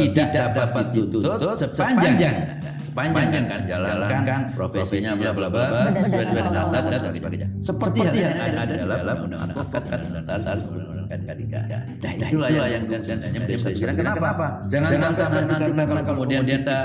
tidak 0.00 0.28
dapat 0.32 0.84
dituntut 0.96 1.58
sepanjang 1.60 2.36
sepanjang 2.82 3.44
kan 3.48 3.60
jalankan 3.64 4.40
profesinya 4.52 5.12
bla 5.16 5.30
bla 5.32 5.48
bla 5.48 5.88
dan 5.92 7.12
sebagainya 7.12 7.48
seperti 7.60 7.98
yang 8.12 8.36
ada 8.36 8.64
dalam 8.68 9.16
undang-undang 9.28 9.56
advokat 9.56 9.82
dan 9.88 10.00
undang-undang 10.08 10.91
ketika 11.20 11.60
nah 12.00 12.12
itulah 12.14 12.48
yang 12.48 12.66
yang 12.68 13.02
sebenarnya 13.02 13.40
menjadi 13.44 13.62
pikiran 13.72 13.94
kenapa? 13.98 14.46
jangan 14.72 15.12
sampai 15.16 15.42
nanti 15.44 15.70
kalau 15.76 16.02
kemudian 16.14 16.42
kita 16.46 16.78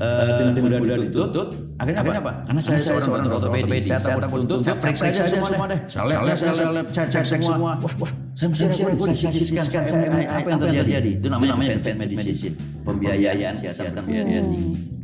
eh, 0.00 0.50
dengan 0.56 0.80
mudah 0.80 0.98
dituntut 1.04 1.48
akhirnya 1.76 2.00
apa? 2.20 2.32
karena 2.48 2.60
saya 2.60 2.78
seorang 2.80 3.28
ortopedi 3.28 3.78
saya 3.84 3.98
takut 4.00 4.40
tuntut 4.46 4.58
saya 4.64 4.74
periksa 4.78 5.22
aja 5.24 5.38
semua 5.42 5.66
deh. 5.68 5.80
saya 5.88 6.52
saya 6.54 6.82
cek 6.84 7.06
cek 7.10 7.24
semua. 7.42 7.76
Wah 7.78 7.94
wah. 8.00 8.12
Saya 8.34 8.50
masih 8.50 8.66
ragu 8.82 9.04
CT 9.14 9.36
scan 9.46 9.84
apa 10.26 10.48
yang 10.50 10.60
terjadi 10.60 11.10
itu 11.22 11.26
namanya 11.30 11.52
namanya 11.54 11.94
medicine 11.94 12.54
pembiayaan 12.84 13.54
kesehatan 13.56 14.04
pembiayaan. 14.04 14.44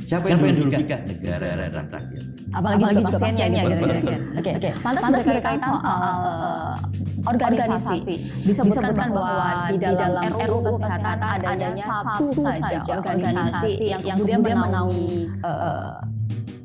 Siapa 0.01 0.27
yang 0.33 0.41
dirugikan 0.45 1.01
negara 1.05 1.69
rakyat. 1.69 2.25
Apalagi, 2.51 2.83
apalagi 2.83 3.03
juga 3.07 3.19
pasiennya 3.23 3.63
gitu 3.63 3.85
ya. 3.87 4.19
Oke, 4.43 4.51
oke. 4.59 4.71
Lantas 4.83 5.23
berkaitan 5.23 5.75
soal 5.79 6.15
uh, 6.27 6.75
organisasi. 7.23 7.99
Disebutkan 8.43 9.11
bahwa 9.15 9.71
di 9.71 9.79
dalam 9.79 10.25
RUU 10.35 10.73
Kesehatan 10.75 11.19
adanya 11.47 11.77
satu 11.79 12.27
saja 12.35 12.83
organisasi 12.91 13.95
yang 13.95 14.03
kemudian 14.03 14.43
menaungi 14.43 15.31
uh, 15.47 15.95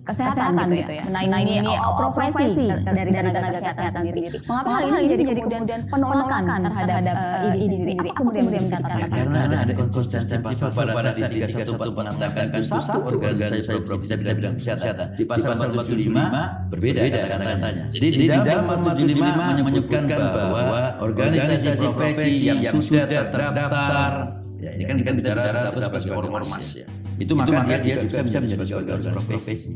kesehatan, 0.06 0.54
kesehatan 0.54 0.68
gitu 0.78 0.94
ya. 0.94 1.04
Nah, 1.10 1.22
nah 1.26 1.40
ini, 1.42 1.54
ini 1.66 1.74
oh, 1.82 1.94
profesi 2.14 2.66
dari 2.70 3.10
dari 3.10 3.30
tenaga 3.34 3.60
kesehatan 3.60 4.02
sendiri. 4.06 4.38
Mengapa 4.46 4.70
hal 4.78 5.02
ini 5.02 5.14
jadi 5.18 5.42
kemudian 5.42 5.82
penolakan 5.90 6.44
terhadap 6.46 7.16
uh, 7.18 7.54
ini 7.58 7.76
sendiri? 7.82 8.10
Apa 8.14 8.22
kemudian 8.22 8.46
mencatatkan? 8.70 9.08
Karena 9.10 9.40
ada 9.50 9.58
ada 9.66 9.74
konsistensi 9.74 10.36
pasal 10.38 10.70
pada 10.72 11.12
saat 11.12 11.32
314 11.34 11.76
mengatakan 11.82 12.62
satu 12.62 13.00
organisasi 13.02 13.74
profesi 13.82 14.14
di 14.14 14.26
bidang 14.30 14.56
kesehatan. 14.62 15.08
Di 15.18 15.24
pasal 15.26 15.52
45 15.58 16.70
berbeda 16.70 17.00
kata-katanya. 17.02 17.84
Jadi 17.90 18.08
di 18.14 18.28
dalam 18.30 18.66
45 18.86 19.66
menyebutkan 19.66 20.04
bahwa 20.08 21.02
organisasi 21.02 21.86
profesi 21.98 22.54
yang 22.54 22.78
sudah 22.78 23.10
terdaftar 23.10 24.46
Ya, 24.56 24.72
ini 24.72 24.84
kan 24.88 24.96
kita 24.98 25.12
bicara 25.14 25.42
status 25.70 26.02
sebagai 26.08 26.32
ormas 26.32 26.66
ya. 26.80 26.88
Itu 27.16 27.34
maka 27.34 27.64
dia, 27.64 27.78
dia 27.80 27.96
juga 28.04 28.20
bisa 28.28 28.38
menjadi 28.44 28.74
organisasi 28.76 29.26
profesi. 29.28 29.74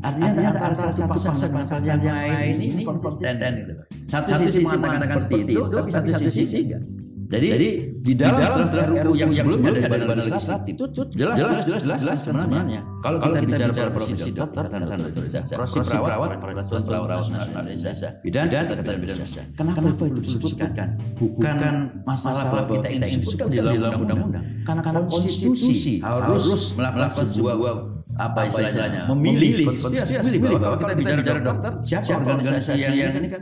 Artinya, 0.00 0.32
Artinya 0.32 0.48
antara 0.56 0.74
satu 0.74 1.02
pasal 1.12 1.50
pasal 1.52 1.78
yang 1.84 2.00
lain 2.00 2.56
ini 2.56 2.82
konsisten. 2.88 3.36
Gitu. 3.36 3.72
Satu, 4.08 4.32
satu 4.32 4.48
sisi 4.48 4.76
mengatakan 4.80 5.16
seperti 5.20 5.52
itu, 5.52 5.62
tapi 5.68 5.90
satu 5.92 6.30
sisi 6.32 6.58
enggak. 6.64 6.82
Jadi, 7.30 7.46
Jadi 7.46 7.68
di 8.02 8.12
dalam, 8.18 8.42
dalam 8.42 8.66
draft 8.74 8.90
RUU 8.90 9.14
yang 9.14 9.30
sebelumnya 9.30 9.70
dari 9.78 9.86
badan 9.86 10.18
legislatif 10.18 10.66
itu 10.66 10.84
jelas 11.14 11.36
jelas 11.38 11.58
jelas 11.62 11.82
jelas, 11.86 12.00
jelas 12.02 12.18
sebenarnya. 12.26 12.80
Kalau 13.06 13.18
kita 13.22 13.38
bicara 13.46 13.70
bicara 13.70 13.90
profesi 13.94 14.30
dokter 14.34 14.64
dan 14.66 14.80
otorisasi, 14.98 15.50
profesi 15.54 15.78
perawat, 15.94 16.28
peraturan 16.42 16.82
perawat 16.82 17.08
nasional 17.30 17.64
Indonesia, 17.70 18.10
bidan 18.26 18.46
dan 18.50 18.62
kata 18.66 18.82
bidan 18.82 18.98
Indonesia. 19.14 19.42
Kenapa 19.54 20.02
itu 20.10 20.20
disebutkan? 20.26 20.88
Bukan 21.22 21.74
masalah 22.02 22.44
bahwa 22.50 22.82
kita 22.82 22.88
ingin 22.98 23.18
disebutkan 23.22 23.46
di 23.46 23.58
dalam 23.62 24.00
undang-undang. 24.02 24.44
Karena 24.66 24.80
karena 24.82 25.00
konstitusi 25.06 26.02
harus 26.02 26.74
melakukan 26.74 27.30
sebuah 27.30 27.99
apa 28.20 28.40
istilahnya? 28.46 29.08
memilih. 29.08 29.72
Memilih. 29.72 30.60
Bahwa 30.60 30.76
kita 30.76 30.92
bicara 31.16 31.40
dokter 31.40 31.72
siapa 31.80 32.12
organisasi 32.20 32.76
yang 32.76 33.16
ini 33.16 33.28
kan? 33.32 33.40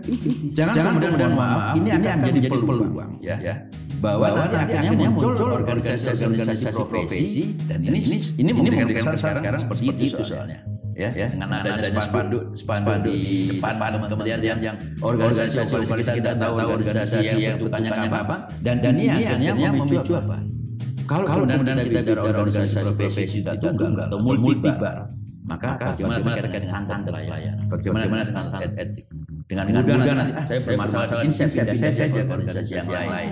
Jangan 0.54 0.94
kemudian 1.02 1.32
maaf 1.34 1.74
ini 1.74 1.88
akan 1.90 2.14
menjadi 2.22 2.40
peluang. 2.46 3.12
ya 3.22 3.56
bahwa 3.98 4.46
nanti 4.46 4.74
akhirnya 4.78 5.10
muncul 5.10 5.50
organisasi-organisasi 5.58 6.70
profesi 6.70 7.58
dan 7.66 7.82
ini 7.82 7.98
ini 7.98 8.16
ini 8.38 8.50
mungkin 8.54 8.72
sekarang 9.18 9.42
sekarang 9.42 9.60
seperti 9.66 9.84
itu 9.98 10.22
soalnya. 10.22 10.58
ya, 10.94 11.10
ya. 11.14 11.28
Dengan 11.30 11.62
adanya 11.62 12.02
spanduk 12.02 12.42
spanduk 12.54 12.94
di 13.06 13.58
depan 13.58 13.74
kemudian 14.06 14.40
yang 14.42 14.58
yang 14.62 14.76
organisasi 15.02 15.62
kita 15.98 16.12
kita 16.14 16.30
tahu 16.38 16.54
organisasi 16.58 17.18
yang 17.38 17.58
bertanya 17.62 17.90
apa 18.06 18.36
dan 18.62 18.82
dan 18.82 18.94
ini 18.98 19.10
akhirnya 19.10 19.70
memicu 19.74 20.14
apa 20.14 20.57
kalau 21.08 21.24
kemudian 21.24 21.64
kita 21.64 21.82
bicara 21.88 22.20
organisasi 22.20 22.76
profesi 22.84 23.40
itu 23.40 23.66
enggak 23.66 24.06
atau 24.12 24.18
multibar. 24.20 25.08
maka 25.48 25.80
bagaimana 25.80 26.36
terkait 26.44 26.60
standar 26.68 27.08
pelayanan. 27.08 27.66
bagaimana 27.72 28.22
standar 28.28 28.68
etik. 28.76 29.08
Dengan 29.48 29.64
mudah 29.72 30.12
nanti 30.12 30.32
ah, 30.36 30.44
saya 30.44 30.60
bermasalah 30.60 31.08
di 31.08 31.16
sini 31.24 31.32
saya 31.48 31.64
pindah 31.72 31.92
saja 31.96 32.20
organisasi 32.20 32.72
yang 32.76 32.88
lain. 32.92 33.28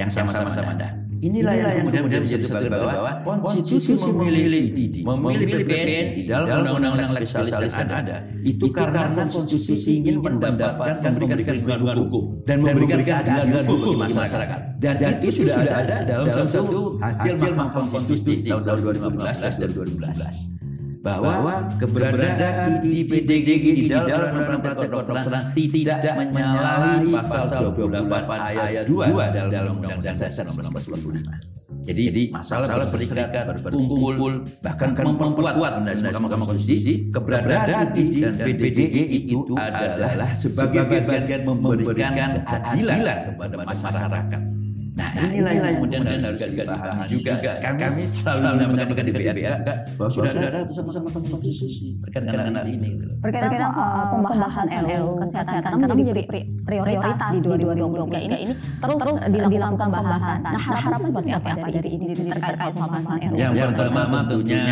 yang 0.00 0.08
sama-sama 0.08 0.56
ada. 0.56 0.99
Inilah 1.20 1.52
yang 1.52 1.84
kemudian 1.84 2.02
menjadi 2.08 2.44
sebagai 2.48 2.70
bahwa 2.72 3.12
konstitusi 3.20 3.92
memilih 3.92 4.72
memilih 5.04 5.46
PPN 5.52 6.06
di 6.16 6.22
dalam 6.24 6.80
undang-undang 6.80 7.12
spesialis 7.12 7.76
yang 7.76 7.92
ada. 7.92 8.16
itu 8.40 8.66
karena 8.72 9.28
konstitusi 9.28 10.00
ingin 10.00 10.24
mendapatkan 10.24 10.96
dan 11.04 11.12
memberikan 11.20 11.54
perlindungan 11.60 11.96
hukum. 12.08 12.22
dan 12.48 12.56
memberikan 12.64 13.00
keadilan 13.04 13.64
hukum 13.68 13.94
masyarakat. 14.00 14.60
dan, 14.80 14.94
dan 14.96 15.12
itu 15.20 15.44
sudah 15.44 15.76
ada 15.84 15.96
dalam 16.08 16.26
satu 16.32 16.96
hasil 17.04 17.52
mahkamah 17.52 17.88
konstitusi 17.92 18.48
tahun 18.48 18.62
2015 18.80 19.60
dan 19.60 19.68
2012 19.76 20.60
bahwa 21.00 21.64
keberadaan 21.80 22.84
di 22.84 23.08
PDG 23.08 23.64
di 23.72 23.84
dalam 23.88 24.36
peraturan 24.36 24.76
kedokteran 24.76 25.26
tidak 25.56 26.14
menyalahi 26.28 27.08
pasal 27.24 27.72
28 27.72 28.60
ayat 28.60 28.84
2 28.84 29.48
dalam 29.48 29.80
Undang-Undang 29.80 30.04
Dasar 30.04 30.44
1945. 30.44 31.60
Jadi, 31.80 32.02
jadi 32.12 32.22
masalah 32.28 32.84
berserikat, 32.84 33.64
berkumpul, 33.64 34.44
bahkan 34.60 34.92
memperkuat 34.92 35.80
dasar 35.88 36.12
Mahkamah 36.20 36.46
Konstitusi, 36.52 37.08
keberadaan 37.08 37.96
di 37.96 38.20
dan 38.20 38.36
PDG 38.36 38.94
itu 39.24 39.56
adalah 39.56 40.30
sebagai 40.36 41.00
bagian 41.08 41.48
memberikan 41.48 42.44
keadilan 42.44 43.18
kepada 43.32 43.54
masyarakat. 43.64 44.59
Nah, 45.00 45.16
nah 45.16 45.32
inilah 45.32 45.52
yang 45.56 45.64
kemudian 45.80 46.00
harus 46.04 46.40
dipahami 46.44 47.08
juga. 47.08 47.32
Kami 47.64 48.02
selalu 48.04 48.68
menyampaikan 48.68 49.04
di 49.08 49.12
BRK 49.16 49.48
bahwa 49.96 50.10
sudah 50.12 50.30
ada 50.36 50.60
bersama-sama 50.68 51.08
konstitusi 51.08 51.96
terkait 52.04 52.28
dengan 52.28 52.66
ini. 52.68 53.00
Berkaitan 53.24 53.72
soal 53.72 54.12
pembahasan 54.12 54.68
RUU 54.68 55.16
kesehatan 55.24 55.60
karena 55.64 55.96
menjadi 55.96 56.22
prioritas 56.64 57.20
di 57.32 57.40
2023 57.48 58.28
ini 58.28 58.36
ini 58.44 58.54
terus 58.56 59.00
terus 59.00 59.20
dilakukan 59.32 59.88
pembahasan. 59.88 60.36
Nah, 60.52 60.60
harapan 60.60 61.00
seperti 61.00 61.28
apa 61.32 61.48
dari 61.72 61.90
ini 61.96 62.28
terkait 62.28 62.56
soal 62.60 62.72
pembahasan 62.76 63.16
RUU? 63.32 63.40
Yang 63.40 63.72
pertama 63.72 64.20
tentunya 64.28 64.62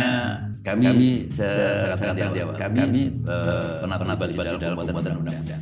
kami 0.59 1.25
saya 1.33 1.97
katakan 1.97 2.29
di 2.35 2.41
awal 2.45 2.53
kami 2.53 3.09
pernah 3.81 3.97
terlibat 3.97 4.45
dalam 4.45 4.77
pembuatan 4.77 5.13
undang-undang 5.25 5.61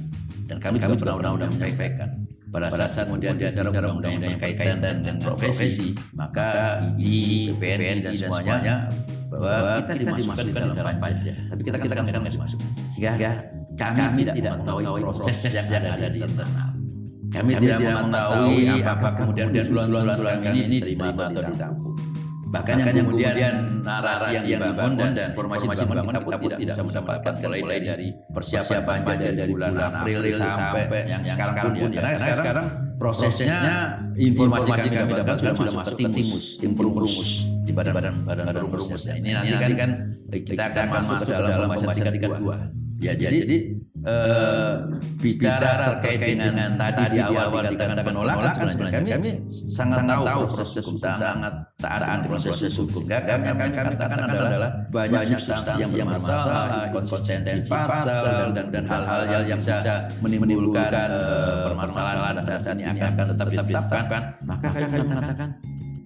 dan 0.58 0.74
kami 0.74 0.78
kami 0.82 0.96
pernah 0.98 1.16
undang-undang 1.22 1.54
menyampaikan 1.54 2.10
pada 2.50 2.74
saat 2.74 3.06
kemudian 3.06 3.38
bicara 3.38 3.70
undang-undang 3.70 4.18
yang 4.26 4.42
kaitan 4.42 4.82
dengan 4.82 5.16
profesi 5.22 5.94
maka 6.18 6.82
di 6.98 7.54
PNI 7.62 8.02
dan 8.02 8.14
semuanya 8.18 8.76
bahwa 9.30 9.86
kita 9.86 9.94
dimasukkan 10.02 10.74
dalam 10.74 10.98
panja 10.98 11.34
tapi 11.54 11.62
kita 11.62 11.78
kita 11.78 11.94
kan 11.94 12.06
nggak 12.10 12.34
masuk 12.42 12.60
sehingga 12.90 13.30
kami 13.78 14.26
tidak 14.34 14.58
mengetahui 14.58 15.02
proses 15.06 15.38
yang 15.54 15.86
ada 15.86 16.08
di 16.10 16.20
internal. 16.26 16.70
kami 17.30 17.52
tidak 17.62 17.78
mengetahui 17.78 18.66
apakah 18.82 19.12
kemudian 19.14 19.48
usulan-usulan 19.54 20.38
kami 20.42 20.60
ini 20.66 20.78
terima 20.82 21.14
atau 21.14 21.42
ditampung 21.54 22.07
Bahkan 22.48 22.74
yang 22.80 22.88
kemudian, 22.96 23.34
kemudian 23.36 23.56
narasi 23.84 24.32
yang 24.48 24.64
dibangun 24.64 24.96
dan, 24.96 25.12
dan 25.12 25.28
informasi 25.36 25.64
yang 25.68 25.76
dibangun 25.76 26.14
kita 26.16 26.20
pun 26.24 26.32
tidak 26.40 26.58
bisa 26.64 26.82
mendapatkan 26.88 27.34
mulai 27.44 27.80
dari 27.84 28.08
persiapan 28.32 28.98
dari, 29.04 29.36
dari 29.36 29.52
bulan 29.52 29.72
April 29.76 30.20
sampai 30.32 30.84
yang 31.12 31.24
sekarang 31.28 31.56
pun 31.76 31.90
ya. 31.92 32.02
Karena 32.08 32.36
sekarang 32.36 32.68
prosesnya 32.98 33.60
informasi 34.16 34.68
kami 34.72 35.12
dapatkan 35.22 35.54
sudah 35.54 35.74
masuk 35.76 35.98
ke 36.00 36.10
timus, 36.16 36.46
tim 36.58 36.72
perumus 36.74 37.32
di 37.68 37.72
badan-badan 37.76 38.14
badan 38.24 38.68
perumus. 38.72 39.04
Ini 39.12 39.30
nanti 39.36 39.76
kan 39.76 39.92
kita 40.32 40.64
akan 40.72 40.88
masuk 41.04 41.16
ke 41.28 41.34
dalam 41.36 41.68
pembahasan 41.68 42.14
tingkat 42.16 42.32
kedua. 42.40 42.58
Ya 42.98 43.14
jadi, 43.14 43.46
jadi 43.46 43.58
uh, 44.10 44.74
bicara 45.22 46.02
terkait 46.02 46.18
dengan 46.34 46.74
tadi 46.82 47.14
di 47.14 47.20
awal 47.22 47.70
dikatakan 47.70 48.02
penolakan 48.10 48.66
sebenarnya 48.74 48.87
kami, 48.98 49.10
kami 49.14 49.30
sangat 49.50 50.04
tahu 50.06 50.42
proses 50.50 50.84
hukum 50.86 50.96
sangat 50.98 51.54
taat 51.78 52.20
proses 52.26 52.74
hukum. 52.78 53.02
kami 53.06 53.46
kami 53.46 53.72
katakan 53.74 54.20
adalah 54.26 54.72
banyak 54.90 55.38
substansi 55.38 55.72
yang 55.82 55.92
bermasalah 55.94 56.90
konsistensi 56.90 57.70
pasal 57.70 58.52
dan 58.58 58.66
dan 58.74 58.84
hal-hal 58.90 59.22
yang 59.46 59.60
bisa 59.60 60.10
menimbulkan 60.24 60.90
uh, 60.94 61.76
permasalahan 61.76 62.36
saat 62.42 62.66
ini 62.76 62.84
akan 62.88 63.26
tetap 63.36 63.48
ditetapkan 63.52 64.22
maka 64.46 64.68
kami 64.74 64.98
mengatakan 65.06 65.50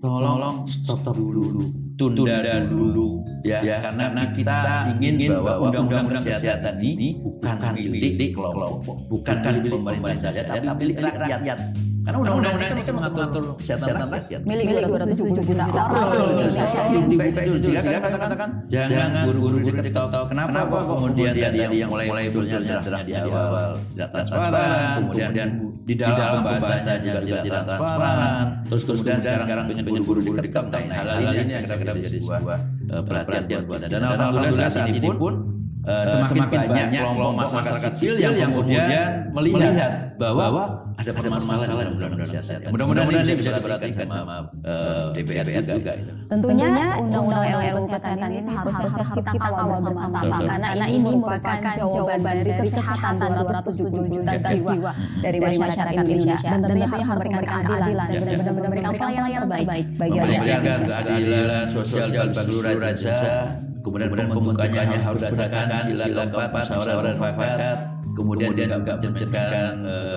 tolong 0.01 0.65
stop 0.65 1.13
dulu 1.13 1.69
tunda 1.93 2.41
dulu. 2.65 3.21
ya, 3.45 3.61
ya 3.61 3.77
karena, 3.85 4.09
karena 4.09 4.23
kita 4.33 4.57
ingin 4.97 5.29
bahwa 5.37 5.69
undang-undang 5.69 6.17
kesehatan 6.17 6.75
ini 6.81 7.21
bukan 7.21 7.55
milik 7.77 8.33
kelompok 8.33 8.97
bukan 9.05 9.35
milik 9.61 9.71
pemerintah 9.77 10.33
saja 10.33 10.41
tapi 10.57 10.89
milik 10.89 10.97
rakyat 11.05 11.59
Karena 12.01 12.17
undang-undang 12.17 12.73
ini 12.73 12.81
kan 12.81 12.93
mengatur 12.97 13.43
kesehatan 13.61 14.09
rakyat. 14.09 14.41
Milik 14.41 14.65
270 14.89 15.37
juta 15.37 15.81
orang. 15.85 16.05
di 16.09 16.17
Indonesia. 16.33 16.81
Di 16.89 17.15
baik 17.15 17.33
itu 17.45 17.69
silakan 17.69 18.11
katakan. 18.17 18.49
Jangan 18.71 19.09
guru-guru 19.29 19.57
diketok 19.69 20.07
tahu 20.09 20.25
kenapa 20.33 20.57
kok 20.65 20.83
kemudian 20.89 21.33
tadi 21.37 21.57
yang 21.61 21.89
mulai 21.93 22.05
mulai 22.09 22.25
munculnya 22.33 22.75
adalah 22.81 23.01
di 23.05 23.13
awal 23.13 23.71
tidak 23.93 24.09
transparan, 24.11 24.95
kemudian 24.97 25.49
di 25.81 25.93
dalam 25.97 26.41
bahasanya 26.45 26.93
juga 27.21 27.39
tidak 27.45 27.63
transparan, 27.69 28.45
terus 28.65 28.81
kemudian 28.85 29.19
sekarang 29.21 29.65
pengen 29.69 29.83
pengen 29.85 30.03
guru-guru 30.05 30.37
diketok 30.41 30.65
tahu 30.73 30.83
hal-hal 30.89 31.33
ini 31.37 31.51
yang 31.53 31.65
saya 31.65 31.77
kira 31.79 31.91
menjadi 31.93 32.17
sebuah 32.17 32.59
perhatian 33.05 33.61
buat 33.69 33.79
dan 33.85 34.01
alhamdulillah 34.01 34.69
saat 34.69 34.89
ini 34.89 35.09
pun 35.13 35.60
Uh, 35.81 36.05
semakin, 36.05 36.45
semakin 36.45 36.59
banyak 36.69 37.01
kelompok 37.01 37.49
masyarakat 37.57 37.91
sipil 37.97 38.15
yang, 38.21 38.37
yang 38.37 38.53
kemudian 38.53 39.33
melihat 39.33 40.13
bahwa 40.13 40.85
ada 40.93 41.09
permasalahan 41.09 41.73
dalam 41.73 41.93
undang-undang 41.97 42.29
kesehatan. 42.29 42.69
Mudah-mudahan 42.69 43.25
ini 43.25 43.33
bisa 43.41 43.49
diperhatikan 43.57 44.05
sama 44.05 44.35
uh, 44.61 45.09
DPR 45.17 45.45
juga. 45.49 45.93
Gitu. 45.97 46.13
Tentunya 46.29 46.65
undang-undang 47.01 47.43
RUU 47.49 47.89
kesehatan 47.89 48.29
ini 48.29 48.41
seharusnya 48.45 48.87
harus 48.93 49.09
kita 49.09 49.31
kawal 49.41 49.65
bersama-sama. 49.73 50.37
karena 50.45 50.85
ini 50.85 51.11
merupakan 51.17 51.73
jawaban 51.73 52.35
dari 52.45 52.53
kesehatan 52.61 53.13
270 53.41 54.13
juta 54.13 54.33
jiwa. 54.37 54.93
dari 55.25 55.37
masyarakat 55.41 56.03
Indonesia. 56.05 56.37
Dan 56.45 56.59
tentunya 56.61 56.87
harus 56.93 57.25
memberikan 57.25 57.61
keadilan. 57.65 58.07
dan 58.11 58.21
benar-benar 58.21 58.53
memberikan 58.69 58.93
pelayanan 58.93 59.49
terbaik 59.49 59.85
bagi 59.97 60.17
rakyat 60.21 60.61
keadilan 60.85 61.65
sosial 61.73 62.07
bagi 62.13 62.33
seluruh 62.37 62.77
rakyat 62.77 63.70
kemudian 63.81 64.29
pembukanya 64.29 64.81
harus 64.85 65.21
berdasarkan 65.25 65.81
sila 65.89 66.23
keempat 66.29 66.65
musyawarah 66.69 67.13
mufakat 67.17 67.77
kemudian 68.11 68.51
dia 68.53 68.67
juga 68.67 68.93
menciptakan 68.99 69.71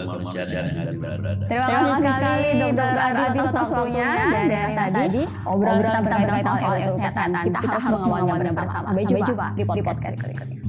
kemanusiaan 0.05 0.49
yang 0.51 0.67
adil 0.83 0.97
berada. 0.99 1.31
Terima 1.47 1.67
kasih 1.71 2.11
sekali 2.11 2.49
Dokter 2.59 2.97
Adi 2.99 3.39
atas 3.39 3.53
waktunya 3.55 4.09
dan 4.51 4.69
tadi 4.91 5.23
obrolan 5.47 5.79
kita 5.81 6.01
berkaitan 6.03 6.55
soal 6.59 6.75
kesehatan. 6.91 7.29
Kita 7.47 7.59
harus 7.63 7.85
mengawalnya 7.89 8.35
bersama. 8.43 8.83
Sampai 8.83 9.05
jumpa 9.07 9.47
di 9.55 9.63
podcast 9.63 10.19
berikutnya. 10.21 10.61